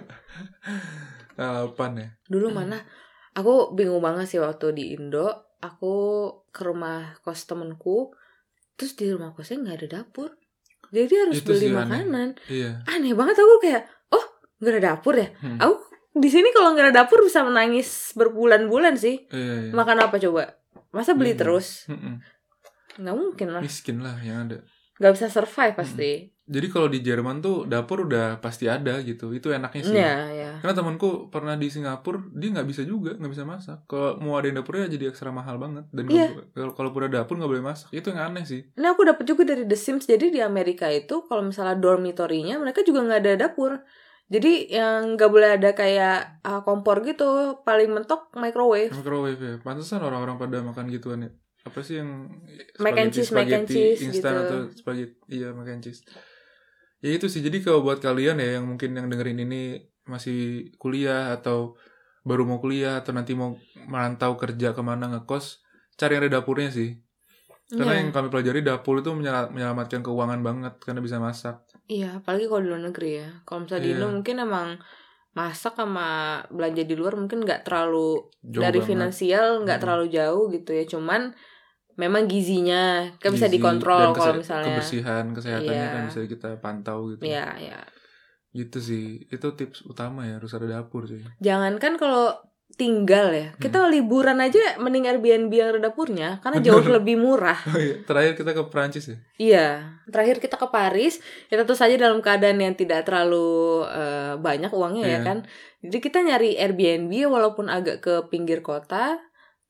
Lalapan 1.38 1.92
ya. 1.96 2.08
Dulu 2.28 2.48
mana? 2.50 2.82
Aku 3.34 3.74
bingung 3.78 4.02
banget 4.02 4.26
sih 4.34 4.42
waktu 4.42 4.74
di 4.74 4.98
Indo. 4.98 5.30
Aku 5.62 5.94
ke 6.50 6.62
rumah 6.66 7.18
kos 7.22 7.46
temenku. 7.46 8.12
Terus 8.76 8.98
di 8.98 9.14
rumah 9.14 9.32
kosnya 9.32 9.62
nggak 9.62 9.78
ada 9.86 9.88
dapur. 10.02 10.34
Jadi 10.94 11.14
harus 11.18 11.42
Itu 11.42 11.54
beli 11.54 11.62
sih 11.62 11.70
aneh. 11.74 11.78
makanan. 11.80 12.28
Iya. 12.50 12.72
Aneh 12.86 13.14
banget 13.18 13.42
aku 13.42 13.58
kayak, 13.62 13.90
oh 14.14 14.26
nggak 14.62 14.72
ada 14.78 14.82
dapur 14.94 15.18
ya? 15.18 15.30
Hmm. 15.42 15.58
Aku 15.58 15.93
di 16.14 16.30
sini 16.30 16.54
kalau 16.54 16.74
nggak 16.74 16.90
ada 16.90 16.96
dapur 17.04 17.26
bisa 17.26 17.42
menangis 17.42 18.14
berbulan-bulan 18.14 18.94
sih. 18.96 19.26
Iya, 19.34 19.70
iya. 19.70 19.72
Makan 19.74 19.98
apa 20.00 20.16
coba? 20.22 20.54
Masa 20.94 21.18
beli 21.18 21.34
Iya. 21.34 21.42
terus? 21.42 21.90
Mm-mm. 21.90 22.22
Nggak 23.02 23.16
mungkin 23.18 23.48
lah. 23.50 23.62
Miskin 23.66 23.98
lah 24.00 24.18
yang 24.22 24.46
ada. 24.46 24.62
Nggak 25.02 25.14
bisa 25.18 25.28
survive 25.28 25.74
pasti. 25.74 26.30
Jadi 26.44 26.68
kalau 26.68 26.92
di 26.92 27.00
Jerman 27.00 27.40
tuh 27.40 27.64
dapur 27.66 28.04
udah 28.04 28.38
pasti 28.38 28.68
ada 28.68 29.00
gitu. 29.00 29.32
Itu 29.32 29.50
enaknya 29.50 29.82
sih. 29.82 29.96
Iya, 29.96 30.16
ya. 30.30 30.52
Karena 30.60 30.76
temanku 30.76 31.32
pernah 31.32 31.56
di 31.56 31.72
Singapura, 31.72 32.20
dia 32.36 32.52
nggak 32.52 32.68
bisa 32.68 32.84
juga, 32.84 33.16
nggak 33.16 33.32
bisa 33.32 33.48
masak. 33.48 33.88
Kalau 33.88 34.20
mau 34.20 34.36
ada 34.36 34.52
dapurnya 34.52 34.92
jadi 34.92 35.08
ekstra 35.10 35.32
mahal 35.32 35.56
banget. 35.56 35.88
Dan 35.90 36.12
Iya. 36.12 36.36
kalau 36.52 36.76
kalau 36.76 36.90
udah 36.92 37.10
dapur 37.10 37.40
nggak 37.40 37.48
boleh 37.48 37.64
masak, 37.64 37.90
itu 37.96 38.12
yang 38.12 38.22
aneh 38.22 38.44
sih. 38.44 38.60
Ini 38.76 38.86
aku 38.86 39.02
dapat 39.02 39.24
juga 39.24 39.48
dari 39.48 39.64
The 39.64 39.78
Sims. 39.80 40.04
Jadi 40.04 40.30
di 40.30 40.44
Amerika 40.44 40.92
itu 40.92 41.24
kalau 41.26 41.42
misalnya 41.42 41.80
dormitory-nya 41.80 42.60
mereka 42.60 42.84
juga 42.84 43.02
nggak 43.02 43.20
ada 43.24 43.34
dapur. 43.48 43.80
Jadi 44.34 44.74
yang 44.74 45.14
nggak 45.14 45.30
boleh 45.30 45.50
ada 45.62 45.78
kayak 45.78 46.42
ah, 46.42 46.66
kompor 46.66 47.06
gitu. 47.06 47.62
Paling 47.62 47.94
mentok 47.94 48.34
microwave. 48.34 48.90
Microwave 48.90 49.38
ya. 49.38 49.54
Pantesan 49.62 50.02
orang-orang 50.02 50.42
pada 50.42 50.58
makan 50.66 50.90
gituan 50.90 51.30
ya. 51.30 51.32
Apa 51.64 51.80
sih 51.86 52.02
yang 52.02 52.28
Mac 52.82 52.98
and 52.98 53.14
cheese, 53.14 53.30
mac 53.32 53.48
and 53.48 53.70
cheese 53.70 54.02
instan 54.04 54.36
gitu. 54.36 54.42
atau 54.44 54.60
spaghetti 54.74 55.16
iya 55.32 55.54
mac 55.54 55.70
and 55.70 55.86
cheese. 55.86 56.02
Ya 57.00 57.14
itu 57.14 57.30
sih. 57.30 57.46
Jadi 57.46 57.62
kalau 57.62 57.86
buat 57.86 58.02
kalian 58.02 58.42
ya 58.42 58.58
yang 58.60 58.66
mungkin 58.66 58.98
yang 58.98 59.08
dengerin 59.08 59.38
ini 59.46 59.80
masih 60.04 60.72
kuliah 60.82 61.32
atau 61.38 61.78
baru 62.28 62.44
mau 62.44 62.60
kuliah 62.60 63.00
atau 63.00 63.16
nanti 63.16 63.36
mau 63.38 63.56
merantau 63.88 64.36
kerja 64.36 64.72
ke 64.76 64.82
mana 64.84 65.12
ngekos, 65.12 65.62
cari 65.96 66.16
yang 66.18 66.28
ada 66.28 66.40
dapurnya 66.40 66.72
sih. 66.72 67.00
Karena 67.72 67.96
Iya. 67.96 68.00
yang 68.04 68.10
kami 68.12 68.28
pelajari 68.28 68.60
dapur 68.64 69.00
itu 69.00 69.12
menyela- 69.16 69.52
menyelamatkan 69.52 70.04
keuangan 70.04 70.40
banget 70.44 70.74
karena 70.84 71.00
bisa 71.00 71.20
masak. 71.20 71.64
Iya, 71.94 72.10
apalagi 72.18 72.46
kalau 72.46 72.62
di 72.62 72.70
luar 72.70 72.84
negeri 72.84 73.12
ya. 73.16 73.30
Kalau 73.44 73.60
misalnya 73.62 73.84
di 73.84 73.90
Iya. 73.90 73.96
Indo 73.96 74.08
mungkin 74.10 74.36
emang 74.40 74.68
masak 75.34 75.74
sama 75.74 76.08
belanja 76.48 76.82
di 76.82 76.94
luar 76.94 77.14
mungkin 77.14 77.42
nggak 77.42 77.62
terlalu 77.64 78.30
Jauh 78.44 78.62
dari 78.62 78.78
banget. 78.78 78.90
finansial 78.90 79.46
nggak 79.62 79.78
Mm. 79.78 79.84
terlalu 79.84 80.06
jauh 80.10 80.44
gitu 80.50 80.72
ya. 80.72 80.84
Cuman 80.84 81.22
memang 81.94 82.26
gizinya 82.26 82.84
kan 83.18 83.30
bisa 83.32 83.46
Gizi 83.46 83.56
dikontrol 83.56 84.02
dan 84.04 84.14
kalau 84.16 84.34
misalnya. 84.36 84.68
kebersihan 84.74 85.26
kesehatannya 85.32 85.70
Iya. 85.84 85.94
kan 85.94 86.04
bisa 86.10 86.20
kita 86.24 86.50
pantau 86.58 87.10
gitu. 87.10 87.22
Iya, 87.24 87.48
iya. 87.60 87.80
Gitu 88.52 88.78
sih. 88.80 89.06
Itu 89.28 89.54
tips 89.54 89.82
utama 89.84 90.26
ya 90.26 90.38
harus 90.38 90.54
ada 90.54 90.66
dapur 90.68 91.06
sih. 91.06 91.22
Jangankan 91.40 91.98
kalau 91.98 92.34
tinggal 92.74 93.30
ya. 93.30 93.54
Hmm. 93.54 93.62
Kita 93.62 93.86
liburan 93.86 94.42
aja 94.42 94.58
mending 94.78 95.06
Airbnb 95.06 95.52
yang 95.54 95.70
ada 95.78 95.82
dapurnya 95.88 96.42
karena 96.42 96.58
jauh 96.60 96.82
Bener. 96.82 96.98
lebih 97.00 97.16
murah. 97.22 97.60
Oh 97.70 97.78
iya, 97.78 98.02
terakhir 98.02 98.34
kita 98.34 98.52
ke 98.52 98.64
Perancis 98.68 99.06
ya. 99.08 99.18
Iya, 99.38 99.68
terakhir 100.10 100.42
kita 100.42 100.58
ke 100.58 100.68
Paris, 100.68 101.22
kita 101.48 101.64
tuh 101.64 101.78
saja 101.78 101.94
dalam 101.96 102.20
keadaan 102.20 102.58
yang 102.58 102.74
tidak 102.74 103.06
terlalu 103.06 103.86
eh, 103.88 104.34
banyak 104.38 104.74
uangnya 104.74 105.06
ya 105.06 105.12
Iya. 105.14 105.20
kan. 105.22 105.38
Jadi 105.84 105.98
kita 106.00 106.20
nyari 106.20 106.56
Airbnb 106.56 107.12
walaupun 107.28 107.68
agak 107.68 108.02
ke 108.02 108.14
pinggir 108.28 108.60
kota, 108.60 109.20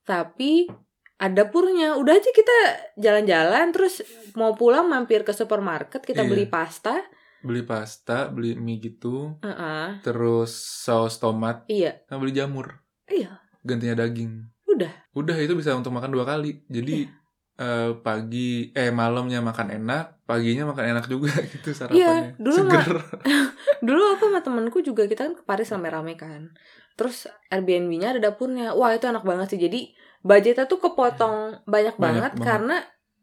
tapi 0.02 0.68
ada 1.16 1.46
dapurnya. 1.46 1.94
Udah 1.96 2.14
aja 2.14 2.30
kita 2.30 2.56
jalan-jalan 2.96 3.70
terus 3.70 4.02
mau 4.34 4.52
pulang 4.54 4.86
mampir 4.86 5.22
ke 5.22 5.30
supermarket, 5.30 6.02
kita 6.02 6.22
Iya. 6.22 6.30
beli 6.30 6.46
pasta. 6.46 7.00
Beli 7.44 7.60
pasta, 7.60 8.32
beli 8.32 8.56
mie 8.56 8.80
gitu, 8.80 9.36
Heeh. 9.44 10.00
terus 10.00 10.56
saus 10.80 11.20
tomat, 11.20 11.68
Iya, 11.68 12.00
sama 12.08 12.24
beli 12.24 12.32
jamur. 12.32 12.80
Iya, 13.06 13.40
Gantinya 13.62 13.96
daging. 13.98 14.44
udah. 14.66 14.92
Udah 15.14 15.36
itu 15.38 15.54
bisa 15.54 15.72
untuk 15.72 15.94
makan 15.94 16.10
dua 16.10 16.26
kali. 16.26 16.66
Jadi 16.66 17.06
eh, 17.54 17.90
pagi 18.02 18.74
eh 18.74 18.90
malamnya 18.90 19.38
makan 19.38 19.70
enak, 19.78 20.26
paginya 20.26 20.66
makan 20.68 20.84
enak 20.96 21.06
juga 21.06 21.30
gitu 21.54 21.70
sarapannya. 21.70 22.00
Iya, 22.00 22.14
dulu 22.36 22.56
Seger. 22.66 22.94
Dulu 23.86 24.02
aku 24.16 24.32
sama 24.32 24.40
temenku 24.40 24.78
juga 24.80 25.04
kita 25.04 25.28
kan 25.28 25.34
ke 25.36 25.44
Paris 25.44 25.68
rame-rame 25.68 26.16
kan. 26.16 26.50
Terus 26.96 27.28
Airbnb-nya 27.52 28.16
ada 28.16 28.32
dapurnya. 28.32 28.72
Wah, 28.72 28.96
itu 28.96 29.04
enak 29.04 29.22
banget 29.22 29.52
sih. 29.52 29.60
Jadi 29.60 29.92
budgetnya 30.24 30.64
tuh 30.64 30.80
kepotong 30.80 31.60
banyak, 31.68 31.94
Banyak 31.94 32.00
banget, 32.00 32.32
banget. 32.32 32.46
karena 32.48 32.76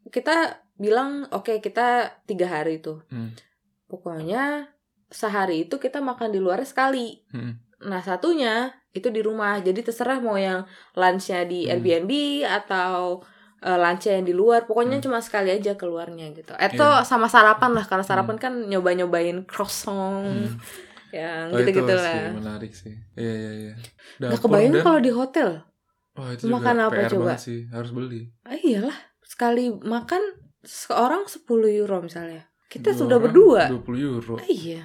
kita 0.08 0.36
bilang 0.78 1.26
oke 1.30 1.58
kita 1.58 2.14
tiga 2.24 2.46
hari 2.46 2.78
tuh. 2.78 3.02
Hmm. 3.10 3.34
Pokoknya 3.86 4.70
sehari 5.10 5.66
itu 5.68 5.76
kita 5.76 5.98
makan 6.00 6.30
di 6.30 6.38
luar 6.38 6.62
sekali. 6.64 7.20
Hmm. 7.34 7.58
Nah 7.84 8.00
satunya 8.00 8.70
itu 8.92 9.08
di 9.08 9.20
rumah. 9.20 9.58
Jadi 9.58 9.80
terserah 9.82 10.18
mau 10.18 10.36
yang 10.36 10.64
lunchnya 10.92 11.44
di 11.44 11.64
Hmm. 11.64 11.72
Airbnb 11.74 12.12
atau 12.44 13.20
eh, 13.58 13.78
lunchnya 13.78 14.18
yang 14.18 14.26
di 14.26 14.34
luar. 14.34 14.66
Pokoknya 14.66 14.98
Hmm. 14.98 15.04
cuma 15.06 15.18
sekali 15.18 15.48
aja 15.48 15.72
keluarnya 15.74 16.30
gitu. 16.32 16.50
Atau 16.52 16.90
Iya. 16.92 17.06
sama 17.06 17.26
sarapan 17.26 17.70
lah. 17.72 17.86
Karena 17.86 18.02
sarapan 18.02 18.34
kan 18.34 18.52
nyoba-nyobain 18.66 19.46
croissant 19.46 20.26
Hmm. 20.26 20.58
yang 21.14 21.46
Oh, 21.48 21.60
gitu-gitu 21.60 21.86
itu 21.86 21.94
lah. 21.94 22.10
sih 22.10 22.34
menarik 22.34 22.72
sih. 22.72 22.94
Iya 23.14 23.32
iya 23.32 23.52
iya. 23.54 23.74
Kebayang 24.34 24.74
dan- 24.74 24.82
kalau 24.82 24.98
di 24.98 25.10
hotel. 25.10 25.48
Wah, 26.12 26.28
itu 26.28 26.44
juga 26.44 26.58
makan 26.58 26.76
apa 26.82 26.92
PR 26.98 27.08
coba? 27.08 27.32
sih, 27.38 27.64
harus 27.70 27.88
beli. 27.88 28.28
Ah, 28.42 28.52
iyalah, 28.54 28.98
sekali 29.22 29.70
makan 29.72 30.20
seorang 30.60 31.24
10 31.24 31.70
euro 31.70 32.00
misalnya. 32.00 32.50
Kita 32.66 32.90
Dua 32.90 32.98
sudah 32.98 33.16
berdua. 33.16 33.62
20 33.70 34.00
euro. 34.02 34.34
Ah, 34.36 34.44
iya, 34.44 34.82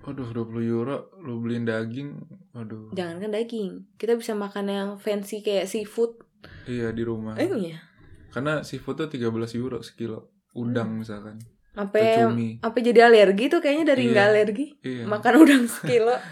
Waduh, 0.00 0.32
20 0.32 0.64
euro 0.66 0.96
lu 1.20 1.38
beliin 1.38 1.62
daging. 1.62 2.16
Waduh. 2.50 2.90
jangankan 2.90 3.30
daging. 3.30 3.84
Kita 3.94 4.16
bisa 4.16 4.32
makan 4.32 4.66
yang 4.66 4.88
fancy 4.96 5.40
kayak 5.40 5.66
seafood. 5.66 6.16
Iya, 6.64 6.90
di 6.90 7.04
rumah. 7.04 7.36
Eh, 7.36 7.52
iya. 7.52 7.84
Karena 8.30 8.64
seafood 8.64 8.96
tuh 8.96 9.08
13 9.08 9.28
euro 9.54 9.78
sekilo. 9.80 10.32
Udang 10.52 10.98
misalkan. 10.98 11.36
Atau 11.70 11.94
Sampai 11.94 12.18
cumi. 12.18 12.48
sampai 12.58 12.80
jadi 12.82 13.00
alergi 13.06 13.46
tuh 13.46 13.60
kayaknya 13.60 13.94
dari 13.94 14.02
Iya. 14.02 14.10
nggak 14.10 14.26
alergi. 14.26 14.66
Iya. 14.82 15.04
Makan 15.06 15.34
udang 15.36 15.64
sekilo. 15.66 16.16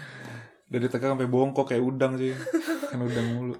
Dari 0.69 0.85
teka 0.85 1.09
sampai 1.09 1.25
bongkok 1.25 1.65
kayak 1.65 1.81
udang 1.81 2.13
sih. 2.13 2.29
kan 2.85 3.01
udang 3.01 3.27
mulu. 3.33 3.55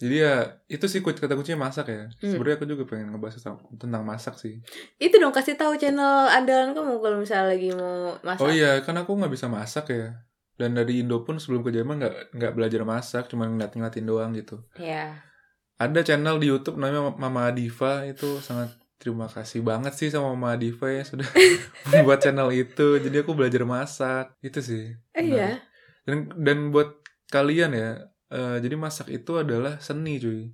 Jadi 0.00 0.16
ya 0.24 0.56
itu 0.64 0.88
sih 0.88 1.04
kata 1.04 1.36
kuncinya 1.36 1.68
masak 1.68 1.92
ya. 1.92 2.08
Hmm. 2.08 2.32
Sebenarnya 2.32 2.56
aku 2.56 2.64
juga 2.64 2.88
pengen 2.88 3.12
ngebahas 3.12 3.36
tentang, 3.36 3.60
tentang 3.76 4.00
masak 4.00 4.40
sih. 4.40 4.64
Itu 4.96 5.20
dong 5.20 5.36
kasih 5.36 5.60
tahu 5.60 5.76
channel 5.76 6.24
andalan 6.32 6.72
kamu 6.72 7.04
kalau 7.04 7.16
misalnya 7.20 7.52
lagi 7.52 7.68
mau 7.76 8.16
masak. 8.24 8.40
Oh 8.40 8.48
iya, 8.48 8.80
kan 8.80 8.96
aku 8.96 9.12
nggak 9.12 9.28
bisa 9.28 9.52
masak 9.52 9.92
ya. 9.92 10.16
Dan 10.56 10.72
dari 10.72 11.04
Indo 11.04 11.20
pun 11.20 11.36
sebelum 11.36 11.60
ke 11.60 11.68
Jerman 11.68 12.00
nggak 12.00 12.16
nggak 12.32 12.52
belajar 12.56 12.80
masak, 12.88 13.28
cuma 13.28 13.44
ngeliat 13.44 13.76
ngeliatin 13.76 14.08
doang 14.08 14.32
gitu. 14.32 14.64
Iya. 14.80 15.20
Ada 15.76 16.00
channel 16.00 16.40
di 16.40 16.48
YouTube 16.48 16.80
namanya 16.80 17.12
Mama 17.16 17.52
Diva 17.52 18.04
itu 18.08 18.40
sangat 18.40 18.72
terima 19.00 19.28
kasih 19.28 19.64
banget 19.64 19.96
sih 19.96 20.12
sama 20.12 20.36
Mama 20.36 20.56
Diva 20.60 20.92
ya 20.92 21.04
sudah 21.04 21.28
membuat 21.92 22.24
channel 22.24 22.48
itu. 22.56 22.96
Jadi 23.00 23.16
aku 23.20 23.36
belajar 23.36 23.68
masak 23.68 24.32
itu 24.40 24.64
sih. 24.64 24.96
Eh, 25.12 25.28
iya. 25.28 25.60
Dan 26.08 26.32
dan 26.40 26.72
buat 26.72 27.00
kalian 27.28 27.76
ya, 27.76 28.09
eh, 28.30 28.56
jadi 28.62 28.74
masak 28.78 29.10
itu 29.10 29.42
adalah 29.42 29.76
seni 29.82 30.16
cuy. 30.22 30.50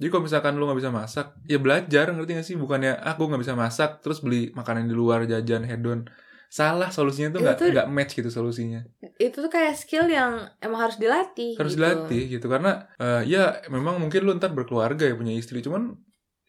Jadi 0.00 0.08
kalau 0.08 0.24
misalkan 0.24 0.56
lu 0.56 0.64
nggak 0.64 0.80
bisa 0.80 0.88
masak, 0.88 1.36
ya 1.44 1.60
belajar 1.60 2.08
ngerti 2.08 2.32
gak 2.32 2.46
sih? 2.48 2.56
Bukannya 2.56 2.96
aku 2.96 3.28
nggak 3.28 3.42
bisa 3.44 3.52
masak 3.52 4.00
terus 4.00 4.24
beli 4.24 4.48
makanan 4.56 4.88
di 4.88 4.96
luar 4.96 5.28
jajan 5.28 5.68
hedon. 5.68 6.08
Salah 6.48 6.88
solusinya 6.88 7.36
tuh 7.36 7.44
nggak 7.44 7.60
nggak 7.60 7.88
match 7.92 8.16
gitu 8.16 8.32
solusinya. 8.32 8.80
Itu 9.20 9.44
tuh 9.44 9.52
kayak 9.52 9.76
skill 9.76 10.08
yang 10.08 10.48
emang 10.64 10.88
harus 10.88 10.96
dilatih. 10.96 11.54
Harus 11.60 11.76
gitu. 11.76 11.84
dilatih 11.84 12.22
gitu 12.32 12.46
karena 12.48 12.88
eh, 12.96 13.28
ya 13.28 13.60
memang 13.68 14.00
mungkin 14.00 14.24
lu 14.24 14.32
ntar 14.40 14.56
berkeluarga 14.56 15.04
ya 15.04 15.14
punya 15.14 15.36
istri, 15.36 15.60
cuman 15.60 15.94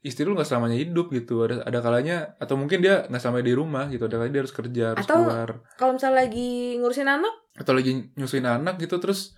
istri 0.01 0.23
lu 0.23 0.33
nggak 0.33 0.47
selamanya 0.47 0.79
hidup 0.79 1.11
gitu. 1.11 1.43
Ada 1.43 1.67
ada 1.67 1.79
kalanya 1.83 2.33
atau 2.39 2.55
mungkin 2.55 2.79
dia 2.79 3.03
nggak 3.11 3.19
selamanya 3.19 3.45
di 3.51 3.55
rumah 3.59 3.85
gitu. 3.91 4.07
Ada 4.07 4.15
kalanya 4.15 4.33
dia 4.39 4.43
harus 4.47 4.55
kerja, 4.55 4.83
harus 4.95 5.05
Atau- 5.05 5.27
keluar. 5.27 5.49
Kalau 5.75 5.91
misalnya 5.99 6.17
lagi 6.23 6.79
ngurusin 6.79 7.09
anak, 7.11 7.33
atau 7.51 7.75
lagi 7.75 7.91
nyusuin 8.15 8.47
anak 8.47 8.79
gitu 8.79 8.95
terus 8.97 9.35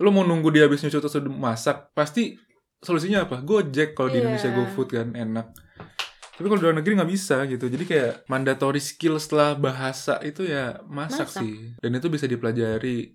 lu 0.00 0.08
mau 0.08 0.24
nunggu 0.24 0.48
dia 0.48 0.64
habis 0.64 0.80
terus 0.80 1.12
udah 1.12 1.28
masak 1.28 1.92
pasti 1.92 2.34
solusinya 2.78 3.24
apa 3.24 3.40
gojek 3.40 3.92
kalau 3.92 4.08
di 4.08 4.16
Iya. 4.16 4.22
Indonesia 4.24 4.50
GoFood 4.50 4.88
kan 4.90 5.08
enak 5.12 5.46
Tapi 6.32 6.48
kalau 6.48 6.56
di 6.56 6.64
luar 6.64 6.76
negeri 6.80 6.96
nggak 6.96 7.12
bisa 7.12 7.36
gitu. 7.44 7.68
Jadi 7.68 7.84
kayak 7.84 8.24
mandatory 8.24 8.80
skill 8.80 9.20
setelah 9.20 9.52
bahasa 9.52 10.16
itu 10.24 10.40
ya 10.42 10.80
masak, 10.88 11.28
Masak. 11.28 11.44
sih. 11.44 11.76
Dan 11.76 11.92
itu 11.92 12.08
bisa 12.08 12.24
dipelajari 12.24 13.12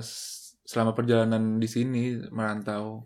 s- 0.00 0.56
selama 0.64 0.92
perjalanan 0.92 1.56
di 1.56 1.68
sini 1.68 2.16
merantau. 2.28 3.04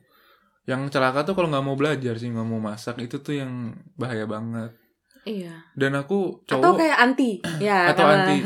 Yang 0.62 0.95
celaka 0.95 1.27
tuh 1.27 1.35
kalau 1.35 1.51
nggak 1.51 1.65
mau 1.65 1.75
belajar 1.75 2.15
sih, 2.15 2.31
nggak 2.31 2.47
mau 2.47 2.62
masak 2.62 3.03
itu 3.03 3.19
tuh 3.19 3.35
yang 3.35 3.51
bahaya 3.95 4.31
banget. 4.31 4.79
Iya. 5.23 5.55
Dan 5.73 5.95
aku 5.95 6.43
Atau 6.43 6.59
cowok 6.59 6.75
kayak 6.77 6.99
anti. 6.99 7.31
Ya, 7.63 7.91
Atau 7.91 8.05
karena- 8.05 8.27
anti. 8.27 8.37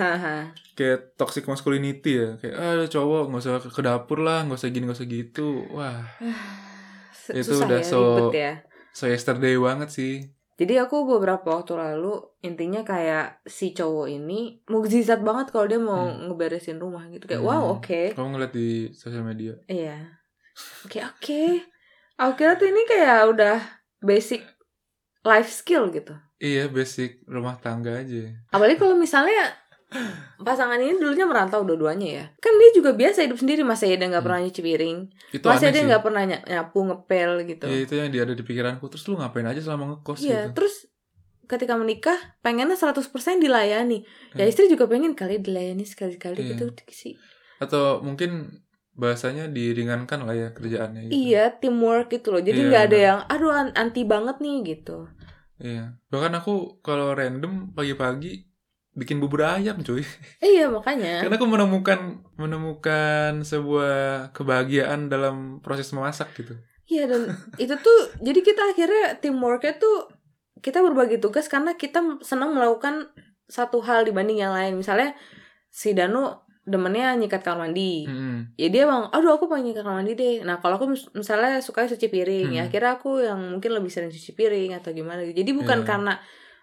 kayak 0.73 1.17
toxic 1.17 1.45
masculinity 1.45 2.13
ya. 2.17 2.29
Kayak 2.37 2.55
ah 2.55 2.85
cowok 2.87 3.23
nggak 3.27 3.41
usah 3.41 3.55
ke 3.63 3.81
dapur 3.81 4.19
lah, 4.21 4.45
nggak 4.45 4.57
usah 4.57 4.69
gini 4.69 4.85
nggak 4.85 4.99
usah 4.99 5.09
gitu. 5.09 5.49
Wah, 5.71 6.05
S- 7.17 7.33
Itu 7.33 7.53
Susah 7.55 7.65
udah 7.65 7.81
ya, 7.81 7.87
so- 7.87 8.31
ya. 8.31 8.53
so 8.91 9.05
yesterday 9.07 9.57
banget 9.57 9.89
sih. 9.89 10.15
Jadi 10.57 10.73
aku 10.77 11.05
beberapa 11.07 11.53
waktu 11.53 11.77
lalu 11.77 12.17
intinya 12.41 12.81
kayak 12.81 13.45
si 13.45 13.73
cowok 13.73 14.09
ini 14.11 14.65
mukjizat 14.65 15.21
banget 15.21 15.49
kalau 15.51 15.65
dia 15.65 15.77
mau 15.77 16.09
Hmm. 16.09 16.29
ngeberesin 16.29 16.77
rumah 16.77 17.05
gitu 17.07 17.25
kayak 17.25 17.41
Hmm. 17.41 17.51
wow 17.51 17.77
oke 17.77 18.13
Kamu 18.13 18.29
ngeliat 18.33 18.53
di 18.53 18.69
sosial 18.91 19.21
media. 19.21 19.53
iya 19.67 20.17
oke 20.83 20.97
oke 20.97 21.43
aku 22.17 22.33
kira 22.35 22.57
tuh 22.57 22.67
ini 22.67 22.83
kayak 22.87 23.29
udah 23.29 23.57
basic 24.01 24.49
life 25.23 25.53
skill 25.53 25.93
gitu 25.93 26.17
Iya, 26.37 26.69
basic 26.69 27.25
rumah 27.25 27.57
tangga 27.57 27.97
aja. 27.97 28.29
apalagi 28.51 28.77
kalau 28.77 28.93
misalnya 28.95 29.57
pasangan 30.39 30.77
ini 30.77 30.95
dulunya 30.95 31.25
merantau 31.25 31.63
dua-duanya 31.63 32.09
ya 32.13 32.25
kan 32.37 32.53
dia 32.53 32.71
juga 32.73 32.91
biasa 32.93 33.23
hidup 33.23 33.39
sendiri 33.39 33.63
masa 33.63 33.87
ya 33.87 33.95
dia 33.95 34.07
nggak 34.07 34.19
Hmm. 34.19 34.29
pernah 34.29 34.41
nyuci 34.43 34.61
piring 34.61 34.99
Itu 35.33 35.47
dia 35.47 35.71
sih. 35.73 35.85
nggak 35.87 36.03
pernah 36.03 36.23
ny- 36.25 36.45
nyapu 36.45 36.79
ngepel 36.83 37.31
gitu 37.47 37.65
Iya, 37.65 37.79
itu 37.81 37.95
yang 37.95 38.09
dia 38.11 38.23
ada 38.23 38.35
di 38.35 38.43
pikiranku. 38.43 38.85
Terus 38.87 39.07
lu 39.07 39.17
ngapain 39.17 39.47
aja 39.47 39.61
selama 39.61 39.95
ngekos 39.95 40.19
Iya, 40.21 40.51
gitu? 40.51 40.53
terus 40.55 40.75
ketika 41.47 41.75
menikah 41.75 42.19
pengennya 42.41 42.75
100% 42.75 43.07
dilayani. 43.39 44.03
Ya 44.35 44.43
Hmm. 44.43 44.51
istri 44.51 44.67
juga 44.67 44.85
pengen 44.85 45.15
kali 45.15 45.39
dilayani 45.39 45.87
sekali-kali 45.87 46.37
Iya. 46.37 46.49
gitu 46.53 46.65
sih. 46.91 47.15
Atau 47.57 48.03
mungkin 48.03 48.61
bahasanya 48.93 49.47
diringankan 49.47 50.25
lah 50.25 50.35
ya 50.35 50.49
kerjaannya 50.51 51.07
gitu. 51.07 51.15
Iya, 51.15 51.55
teamwork 51.55 52.11
gitu 52.11 52.29
loh. 52.29 52.41
Jadi 52.41 52.59
Iya, 52.59 52.67
nggak 52.67 52.83
ada 52.83 52.91
benar. 52.93 53.07
yang 53.07 53.19
aduh 53.27 53.53
an- 53.55 53.75
anti 53.75 54.03
banget 54.03 54.37
nih 54.39 54.57
gitu. 54.67 55.07
Iya. 55.61 55.97
Bahkan 56.13 56.33
aku 56.41 56.85
kalau 56.85 57.17
random 57.17 57.73
pagi-pagi 57.73 58.45
bikin 58.97 59.21
bubur 59.21 59.45
ayam 59.45 59.81
cuy. 59.85 60.05
Iya, 60.45 60.73
makanya. 60.73 61.25
Karena 61.25 61.37
aku 61.37 61.49
menemukan 61.49 62.01
menemukan 62.41 63.45
sebuah 63.45 64.33
kebahagiaan 64.33 65.13
dalam 65.13 65.61
proses 65.61 65.93
memasak 65.93 66.33
gitu. 66.37 66.57
Iya 66.87 67.11
dan 67.11 67.35
itu 67.63 67.75
tuh 67.77 67.99
jadi 68.23 68.41
kita 68.41 68.63
akhirnya 68.73 69.19
teamworknya 69.21 69.77
tuh 69.77 70.09
kita 70.63 70.81
berbagi 70.81 71.21
tugas 71.21 71.47
karena 71.53 71.77
kita 71.77 72.23
senang 72.25 72.57
melakukan 72.57 73.13
satu 73.47 73.85
hal 73.85 74.09
dibanding 74.09 74.41
yang 74.41 74.57
lain. 74.57 74.81
Misalnya 74.81 75.13
si 75.69 75.93
Danu 75.93 76.46
demennya 76.67 77.15
nyikat 77.15 77.41
kamar 77.41 77.71
mandi. 77.71 78.05
Mm-mm. 78.05 78.53
ya 78.55 78.67
dia 78.67 78.85
bang 78.85 79.07
aduh 79.09 79.33
aku 79.33 79.47
pengen 79.47 79.71
nyikat 79.71 79.83
kamar 79.83 80.03
mandi 80.03 80.13
deh 80.13 80.37
nah 80.43 80.59
kalau 80.59 80.75
aku 80.77 80.91
mis- 80.91 81.07
misalnya 81.13 81.59
suka 81.59 81.87
cuci 81.87 82.07
piring 82.07 82.51
ya 82.53 82.67
Hmm. 82.67 82.73
kira 82.75 82.89
aku 82.93 83.23
yang 83.23 83.39
mungkin 83.39 83.71
lebih 83.71 83.87
sering 83.87 84.11
cuci 84.11 84.35
piring 84.35 84.75
atau 84.75 84.91
gimana 84.91 85.23
gitu 85.23 85.41
jadi 85.41 85.51
bukan 85.55 85.79
Iya. 85.81 85.87
karena 85.87 86.15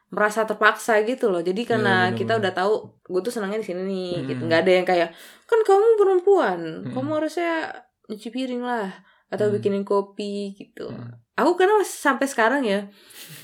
merasa 0.10 0.44
terpaksa 0.44 1.00
gitu 1.02 1.26
loh 1.28 1.40
jadi 1.40 1.58
karena 1.64 2.12
bener-bener. 2.12 2.20
kita 2.20 2.34
udah 2.38 2.52
tahu 2.54 2.74
gue 3.02 3.22
tuh 3.22 3.32
senangnya 3.32 3.58
di 3.58 3.66
sini 3.66 3.82
nih 3.82 4.12
Hmm. 4.14 4.28
gitu 4.28 4.42
nggak 4.44 4.62
ada 4.62 4.72
yang 4.74 4.86
kayak 4.86 5.10
kan 5.44 5.60
kamu 5.62 5.86
perempuan 5.98 6.60
Hmm. 6.84 6.92
kamu 6.92 7.10
harusnya 7.16 7.52
nyuci 8.06 8.30
piring 8.30 8.62
lah 8.62 8.92
atau 9.34 9.50
Hmm. 9.50 9.56
bikinin 9.58 9.82
kopi 9.84 10.54
gitu 10.54 10.86
Hmm. 10.86 11.18
aku 11.34 11.58
karena 11.58 11.82
masih 11.82 11.98
sampai 11.98 12.28
sekarang 12.30 12.62
ya 12.62 12.86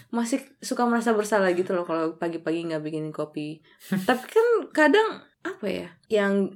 masih 0.09 0.37
suka 0.59 0.85
merasa 0.85 1.11
bersalah 1.11 1.49
gitu 1.51 1.73
loh 1.73 1.81
kalau 1.81 2.13
pagi-pagi 2.15 2.65
nggak 2.65 2.81
bikinin 2.81 3.09
kopi 3.09 3.65
tapi 4.07 4.23
kan 4.25 4.45
kadang 4.69 5.09
apa 5.41 5.65
ya 5.65 5.87
yang 6.07 6.53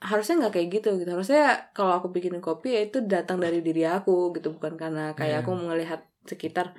harusnya 0.00 0.40
nggak 0.40 0.54
kayak 0.54 0.68
gitu 0.72 0.96
gitu 0.96 1.10
harusnya 1.10 1.68
kalau 1.70 1.92
aku 1.92 2.08
bikinin 2.08 2.40
kopi 2.40 2.72
ya 2.72 2.80
itu 2.82 3.04
datang 3.04 3.36
dari 3.36 3.60
diri 3.60 3.84
aku 3.84 4.32
gitu 4.32 4.48
bukan 4.50 4.74
karena 4.74 5.12
kayak 5.12 5.40
Iya. 5.40 5.44
aku 5.44 5.50
melihat 5.54 6.00
sekitar 6.24 6.72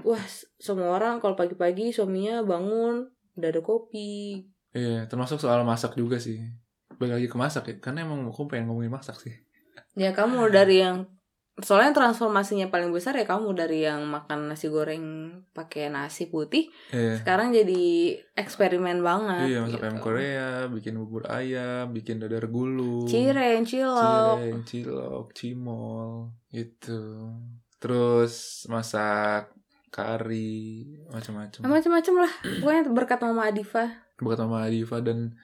wah 0.00 0.22
semua 0.56 0.90
orang 0.92 1.18
kalau 1.18 1.34
pagi-pagi 1.34 1.90
suaminya 1.90 2.42
bangun 2.42 3.10
udah 3.34 3.48
ada 3.50 3.58
kopi 3.60 4.42
Iya, 4.70 5.06
termasuk 5.06 5.38
soal 5.38 5.62
masak 5.62 5.94
juga 5.94 6.18
sih. 6.18 6.42
Balik 6.98 7.14
lagi 7.14 7.28
ke 7.30 7.38
masak 7.38 7.62
ya, 7.64 7.74
karena 7.78 8.02
emang 8.02 8.26
aku 8.26 8.50
pengen 8.50 8.66
ngomongin 8.66 8.90
masak 8.90 9.14
sih. 9.14 9.30
ya 9.94 10.10
kamu 10.10 10.50
dari 10.50 10.82
yang 10.82 11.06
soalnya 11.56 11.94
transformasinya 11.94 12.66
paling 12.66 12.90
besar 12.90 13.14
ya 13.14 13.22
kamu 13.22 13.54
dari 13.54 13.82
yang 13.82 14.02
makan 14.04 14.50
nasi 14.50 14.66
goreng 14.66 15.04
pakai 15.50 15.86
nasi 15.86 16.26
putih 16.26 16.66
Iya. 16.90 17.22
sekarang 17.22 17.50
jadi 17.50 17.84
eksperimen 18.34 18.98
banget 19.00 19.46
Iya, 19.48 19.58
masak 19.62 19.70
gitu. 19.72 19.84
ayam 19.84 19.98
Korea, 19.98 20.48
bikin 20.66 20.94
bubur 20.96 21.22
ayam, 21.26 21.90
bikin 21.90 22.18
dadar 22.18 22.46
gulung. 22.46 23.06
cireng 23.06 23.62
cilok 23.62 24.34
cireng, 24.42 24.58
cilok, 24.64 25.26
cimol, 25.30 26.10
itu. 26.50 27.30
Terus 27.78 28.64
masak 28.66 29.54
kari, 29.88 30.90
macam-macam. 31.06 31.60
macam-macam 31.62 32.14
lah 32.18 32.32
pokoknya 32.58 32.82
berkat 32.90 33.18
mama 33.22 33.46
Adifa 33.46 33.84
Bukan 34.14 34.38
sama 34.40 34.66
Diva 34.66 34.98
dan 34.98 35.34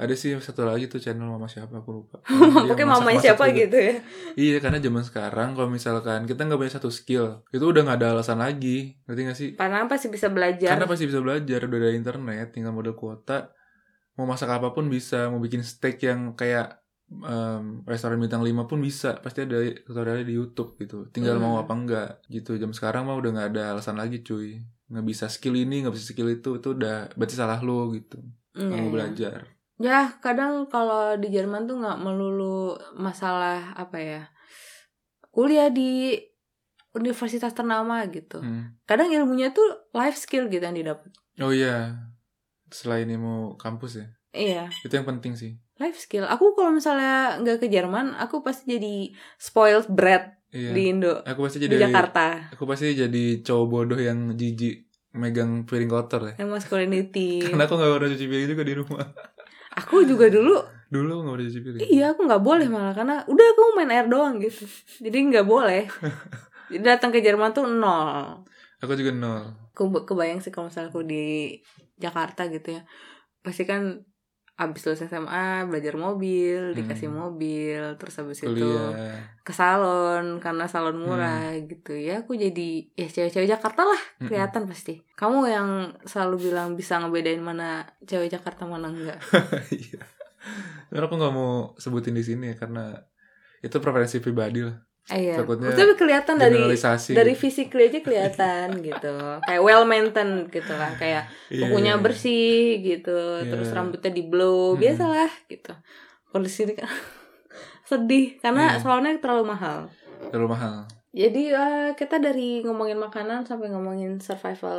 ada 0.00 0.14
sih 0.16 0.32
satu 0.40 0.64
lagi 0.64 0.88
tuh 0.88 0.96
channel 0.96 1.28
mama 1.28 1.44
siapa 1.44 1.76
aku 1.76 1.90
lupa. 1.92 2.24
pokoknya 2.24 2.72
Dia 2.72 2.88
mama 2.88 3.10
siapa 3.14 3.44
gitu 3.52 3.76
ya 3.76 3.94
Iya 4.32 4.56
karena 4.58 4.80
zaman 4.80 5.04
sekarang 5.04 5.48
kalau 5.52 5.68
misalkan 5.68 6.24
kita 6.24 6.48
nggak 6.48 6.56
punya 6.56 6.72
satu 6.72 6.88
skill 6.88 7.44
itu 7.48 7.60
udah 7.60 7.84
nggak 7.84 7.98
ada 8.00 8.08
alasan 8.16 8.40
lagi, 8.40 8.96
ngerti 9.04 9.20
nggak 9.20 9.38
sih? 9.38 9.50
karena 9.54 9.84
pasti 9.84 10.08
bisa 10.08 10.32
belajar 10.32 10.72
Karena 10.72 10.88
pasti 10.88 11.04
bisa 11.04 11.20
belajar 11.20 11.58
udah 11.62 11.78
ada 11.78 11.90
internet, 11.92 12.46
tinggal 12.50 12.72
modal 12.72 12.96
kuota. 12.96 13.52
Mau 14.16 14.24
masak 14.24 14.48
apa 14.48 14.72
pun 14.72 14.88
bisa, 14.88 15.28
mau 15.28 15.36
bikin 15.36 15.60
steak 15.60 16.00
yang 16.00 16.32
kayak 16.32 16.80
em, 17.10 17.82
restoran 17.84 18.16
bintang 18.16 18.40
5 18.40 18.64
pun 18.64 18.78
bisa, 18.78 19.18
pasti 19.18 19.42
ada 19.42 19.58
tutorialnya 19.82 20.24
di 20.24 20.34
YouTube 20.34 20.76
gitu. 20.76 21.08
Tinggal 21.08 21.36
Hmm. 21.36 21.42
mau 21.42 21.54
apa 21.58 21.72
enggak 21.72 22.08
gitu. 22.26 22.56
Jam 22.56 22.70
sekarang 22.70 23.04
mah 23.04 23.16
udah 23.16 23.30
nggak 23.30 23.48
ada 23.52 23.62
alasan 23.74 23.96
lagi 23.96 24.20
cuy. 24.20 24.60
Nggak 24.86 25.06
bisa 25.06 25.26
skill 25.26 25.54
ini, 25.54 25.82
nggak 25.82 25.92
bisa 25.92 26.06
skill 26.08 26.28
itu, 26.28 26.56
itu 26.56 26.68
udah 26.70 27.12
berarti 27.14 27.34
salah 27.34 27.60
lo 27.60 27.90
gitu. 27.90 28.18
Iya, 28.52 28.62
Nggak 28.62 28.76
mau 28.76 28.86
iya. 28.86 28.94
belajar. 28.94 29.38
Ya, 29.80 30.12
kadang 30.20 30.68
kalau 30.68 31.16
di 31.16 31.32
Jerman 31.32 31.64
tuh 31.64 31.80
nggak 31.80 31.98
melulu 31.98 32.76
masalah 32.94 33.72
apa 33.72 33.96
ya. 33.96 34.22
Kuliah 35.32 35.72
di 35.72 36.20
universitas 36.92 37.54
ternama 37.54 38.02
gitu. 38.06 38.42
Hmm. 38.42 38.76
Kadang 38.84 39.08
ilmunya 39.08 39.50
tuh 39.50 39.64
life 39.94 40.18
skill 40.18 40.50
gitu 40.50 40.60
yang 40.60 40.76
didapat. 40.76 41.08
Oh 41.40 41.48
iya, 41.48 41.96
selain 42.68 43.08
ilmu 43.08 43.56
kampus 43.56 43.92
ya, 43.96 44.06
Iya, 44.30 44.64
itu 44.84 44.92
yang 44.92 45.08
penting 45.08 45.32
sih. 45.34 45.56
life 45.80 45.96
skill. 45.96 46.28
Aku 46.28 46.52
kalau 46.52 46.76
misalnya 46.76 47.40
nggak 47.40 47.64
ke 47.64 47.72
Jerman, 47.72 48.12
aku 48.14 48.44
pasti 48.44 48.76
jadi 48.76 49.16
spoiled 49.40 49.88
brat 49.88 50.36
Iya. 50.52 50.76
di 50.76 50.82
Indo, 50.92 51.24
Aku 51.24 51.40
pasti 51.40 51.56
di 51.56 51.70
jadi 51.70 51.88
Jakarta. 51.88 52.52
Aku 52.52 52.68
pasti 52.68 52.92
jadi 52.92 53.40
cowok 53.40 53.66
bodoh 53.66 53.96
yang 53.96 54.34
jijik 54.36 54.90
megang 55.16 55.64
piring 55.64 55.88
kotor 55.88 56.34
ya. 56.34 56.44
Yang 56.44 56.50
masculinity. 56.52 57.30
Karena 57.48 57.64
aku 57.64 57.74
gak 57.74 57.90
pernah 57.96 58.10
cuci 58.12 58.26
piring 58.28 58.48
juga 58.50 58.62
di 58.66 58.74
rumah. 58.76 59.06
Aku 59.78 60.02
juga 60.02 60.26
dulu, 60.26 60.58
Dulu 60.90 61.06
aku 61.06 61.20
gak 61.22 61.34
pernah 61.38 61.46
cuci 61.46 61.60
piring. 61.62 61.80
iya 61.86 62.04
aku 62.10 62.20
nggak 62.26 62.42
boleh 62.42 62.66
malah 62.66 62.90
karena 62.90 63.22
udah 63.22 63.46
aku 63.54 63.62
main 63.78 63.90
air 63.94 64.10
doang 64.10 64.42
gitu. 64.42 64.66
Jadi 64.98 65.18
nggak 65.30 65.46
boleh. 65.46 65.86
Jadi 66.70 66.82
datang 66.82 67.14
ke 67.14 67.22
Jerman 67.22 67.54
tuh 67.54 67.70
nol. 67.70 68.42
Aku 68.82 68.98
juga 68.98 69.14
nol. 69.14 69.54
Aku 69.70 69.86
kebayang 70.02 70.42
sih 70.42 70.50
kalau 70.50 70.66
misalnya 70.66 70.90
aku 70.90 71.06
di 71.06 71.54
Jakarta 71.94 72.50
gitu 72.50 72.74
ya. 72.74 72.82
Pasti 73.38 73.62
kan 73.62 74.02
abis 74.60 74.84
lulus 74.84 75.00
SMA 75.02 75.64
belajar 75.64 75.96
mobil, 75.96 76.76
dikasih 76.76 77.08
Hmm. 77.08 77.16
mobil, 77.18 77.80
terus 77.96 78.12
habis 78.14 78.38
itu 78.38 78.52
Kuliah. 78.52 79.16
ke 79.40 79.50
salon 79.50 80.36
karena 80.36 80.68
salon 80.68 81.00
murah 81.00 81.56
gitu 81.56 81.96
ya. 81.96 82.20
Aku 82.20 82.36
jadi 82.36 82.84
ya 82.92 83.08
cewek-cewek 83.08 83.48
Jakarta 83.48 83.82
lah 83.82 83.96
Mm-mm. 83.96 84.28
kelihatan 84.28 84.68
pasti. 84.68 85.00
Kamu 85.16 85.38
yang 85.46 85.68
selalu 86.04 86.36
bilang 86.46 86.76
bisa 86.76 87.00
ngebedain 87.00 87.40
mana 87.40 87.88
cewek 88.04 88.28
Jakarta 88.28 88.64
mana 88.64 88.92
enggak. 88.92 89.16
Iya. 89.72 90.04
Karena 90.88 91.04
aku 91.04 91.14
gak 91.16 91.32
mau 91.32 91.52
sebutin 91.76 92.12
di 92.12 92.20
sini 92.20 92.52
ya, 92.52 92.56
karena 92.56 92.96
itu 93.60 93.76
preferensi 93.76 94.18
pribadi 94.18 94.60
lah. 94.60 94.76
Iya. 95.10 95.42
Takutnya 95.42 95.74
Tapi 95.74 95.92
kelihatan 95.98 96.34
dari 96.38 96.62
dari 97.10 97.34
physically 97.34 97.90
aja 97.90 97.98
kelihatan 97.98 98.66
gitu. 98.88 99.14
Kayak 99.42 99.62
well 99.62 99.82
maintained 99.82 100.48
gitu 100.48 100.70
lah, 100.70 100.94
kayak 100.94 101.26
Iya, 101.50 101.66
kukunya 101.66 101.94
iya. 101.98 102.02
bersih 102.02 102.78
gitu, 102.78 103.18
terus 103.42 103.68
Iya. 103.70 103.76
rambutnya 103.76 104.10
di 104.14 104.22
blow, 104.22 104.74
Mm-mm. 104.74 104.80
biasalah 104.80 105.30
gitu. 105.50 105.72
Kalau 106.30 106.42
di 106.46 106.52
sini 106.52 106.72
kan 106.78 106.86
sedih 107.90 108.38
karena 108.38 108.78
Iya. 108.78 108.80
salonnya 108.80 109.18
terlalu 109.18 109.44
mahal. 109.50 109.90
Terlalu 110.30 110.48
mahal. 110.54 110.76
Jadi 111.10 111.42
eh, 111.50 111.90
kita 111.98 112.22
dari 112.22 112.62
ngomongin 112.62 112.94
makanan 112.94 113.42
sampai 113.42 113.66
ngomongin 113.66 114.22
survival 114.22 114.78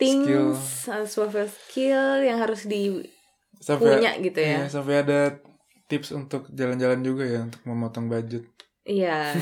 things, 0.00 0.88
eh, 0.88 1.04
survival 1.04 1.46
skill 1.46 2.24
yang 2.24 2.40
harus 2.40 2.64
dipunya 2.64 3.12
Sampai, 3.60 4.24
gitu 4.24 4.38
ya. 4.40 4.56
iya, 4.58 4.66
sampai 4.66 5.04
ada 5.04 5.20
tips 5.86 6.16
untuk 6.16 6.48
jalan-jalan 6.48 7.04
juga 7.04 7.28
ya, 7.28 7.44
untuk 7.44 7.60
memotong 7.62 8.08
budget. 8.08 8.48
Iya. 8.82 9.34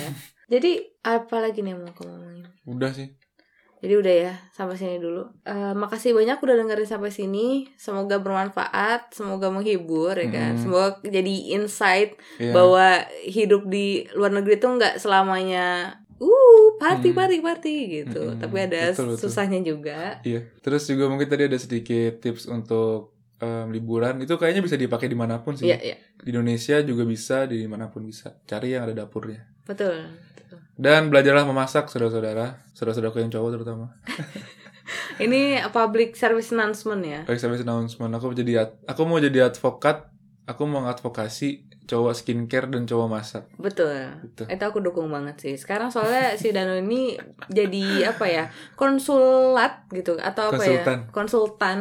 Jadi 0.50 0.82
apa 1.00 1.36
lagi 1.38 1.62
nih 1.62 1.72
yang 1.72 1.82
mau 1.82 1.92
kamu 1.92 2.10
ngomongin? 2.10 2.46
Udah 2.66 2.90
sih. 2.90 3.08
Jadi 3.80 3.94
udah 3.96 4.12
ya, 4.12 4.34
sampai 4.52 4.76
sini 4.76 5.00
dulu. 5.00 5.24
Eh, 5.40 5.72
makasih 5.72 6.12
banyak 6.12 6.36
udah 6.36 6.52
dengerin 6.58 6.84
sampai 6.84 7.08
sini. 7.08 7.64
Semoga 7.80 8.20
bermanfaat, 8.20 9.16
semoga 9.16 9.48
menghibur 9.48 10.12
ya 10.12 10.28
kan. 10.28 10.52
Mm. 10.52 10.60
Semoga 10.60 10.88
jadi 11.00 11.34
insight 11.56 12.20
Iya. 12.36 12.52
bahwa 12.52 12.86
hidup 13.24 13.64
di 13.66 14.04
luar 14.12 14.36
negeri 14.36 14.60
tuh 14.60 14.76
nggak 14.76 15.00
selamanya 15.00 15.96
uh 16.20 16.76
party 16.76 17.16
Hmm. 17.16 17.16
party 17.16 17.38
party 17.40 17.76
gitu. 18.04 18.20
Mm-mm. 18.28 18.40
Tapi 18.44 18.56
ada 18.60 18.92
Betul, 18.92 19.16
betul. 19.16 19.20
susahnya 19.24 19.60
juga. 19.64 20.20
Iya. 20.20 20.44
Terus 20.60 20.84
juga 20.84 21.08
mungkin 21.08 21.32
tadi 21.32 21.48
ada 21.48 21.56
sedikit 21.56 22.20
tips 22.20 22.44
untuk 22.44 23.16
em, 23.40 23.66
liburan. 23.72 24.20
Itu 24.20 24.36
kayaknya 24.36 24.60
bisa 24.60 24.76
dipakai 24.76 25.08
di 25.08 25.16
mana 25.16 25.40
pun 25.40 25.56
sih. 25.56 25.66
Iya, 25.66 25.78
iya. 25.80 25.96
Di 26.20 26.30
Indonesia 26.30 26.76
juga 26.84 27.08
bisa, 27.08 27.48
di 27.48 27.56
di 27.58 27.68
mana 27.68 27.88
pun 27.88 28.04
bisa. 28.04 28.36
Cari 28.44 28.76
yang 28.76 28.84
ada 28.84 28.94
dapurnya. 28.94 29.48
Betul. 29.64 30.06
Dan 30.76 31.12
belajarlah 31.12 31.44
memasak, 31.44 31.88
saudara-saudara. 31.92 32.60
Saudara-saudaraku 32.72 33.20
yang 33.20 33.32
cowok 33.32 33.50
terutama. 33.56 33.86
Ini 35.24 35.60
public 35.70 36.16
service 36.16 36.50
announcement 36.50 37.02
ya. 37.04 37.20
Baik 37.28 37.38
sampai 37.38 37.60
announcement. 37.62 38.10
Aku 38.16 38.32
jadi 38.32 38.66
ad- 38.66 38.78
aku 38.88 39.02
mau 39.06 39.20
jadi 39.20 39.52
advokat. 39.52 40.08
Aku 40.48 40.66
mau 40.66 40.82
advokasi 40.88 41.70
cowok 41.86 42.14
skincare 42.16 42.66
dan 42.70 42.86
cowok 42.86 43.06
masak. 43.06 43.44
Betul. 43.54 44.10
Gitu. 44.26 44.46
Itu 44.50 44.62
aku 44.66 44.82
dukung 44.82 45.06
banget 45.12 45.38
sih. 45.38 45.54
Sekarang 45.54 45.94
soalnya 45.94 46.34
si 46.34 46.50
Dano 46.50 46.74
ini 46.74 47.14
jadi 47.46 48.10
apa 48.10 48.26
ya? 48.26 48.44
Konsulat 48.74 49.86
gitu 49.94 50.18
atau 50.18 50.50
apa 50.50 50.58
Konsultan. 50.58 50.98
ya? 51.06 51.12
Konsultan 51.14 51.78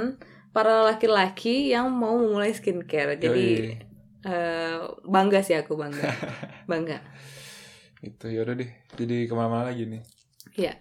para 0.55 0.83
laki-laki 0.85 1.69
yang 1.73 1.89
mau 1.93 2.17
memulai 2.17 2.51
skincare. 2.53 3.17
Jadi 3.21 3.47
Yoi. 3.59 3.75
eh, 4.25 4.77
bangga 5.05 5.39
sih 5.45 5.55
aku 5.55 5.75
bangga. 5.79 6.09
Bangga. 6.71 7.01
Gitu, 7.99 8.31
yaudah 8.31 8.55
deh. 8.55 8.69
Jadi 8.95 9.27
ke 9.27 9.33
mana-mana 9.35 9.69
lagi 9.71 9.83
nih. 9.89 10.01
Ya. 10.55 10.73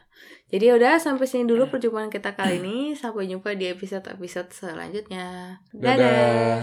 Jadi 0.49 0.73
udah 0.73 0.97
sampai 0.97 1.29
sini 1.29 1.45
dulu 1.45 1.69
perjumpaan 1.69 2.09
kita 2.09 2.33
kali 2.33 2.61
ini. 2.63 2.97
Sampai 2.97 3.29
jumpa 3.29 3.53
di 3.53 3.69
episode-episode 3.69 4.49
selanjutnya. 4.55 5.59
Dadah. 5.77 5.97
Dadah. 5.97 6.57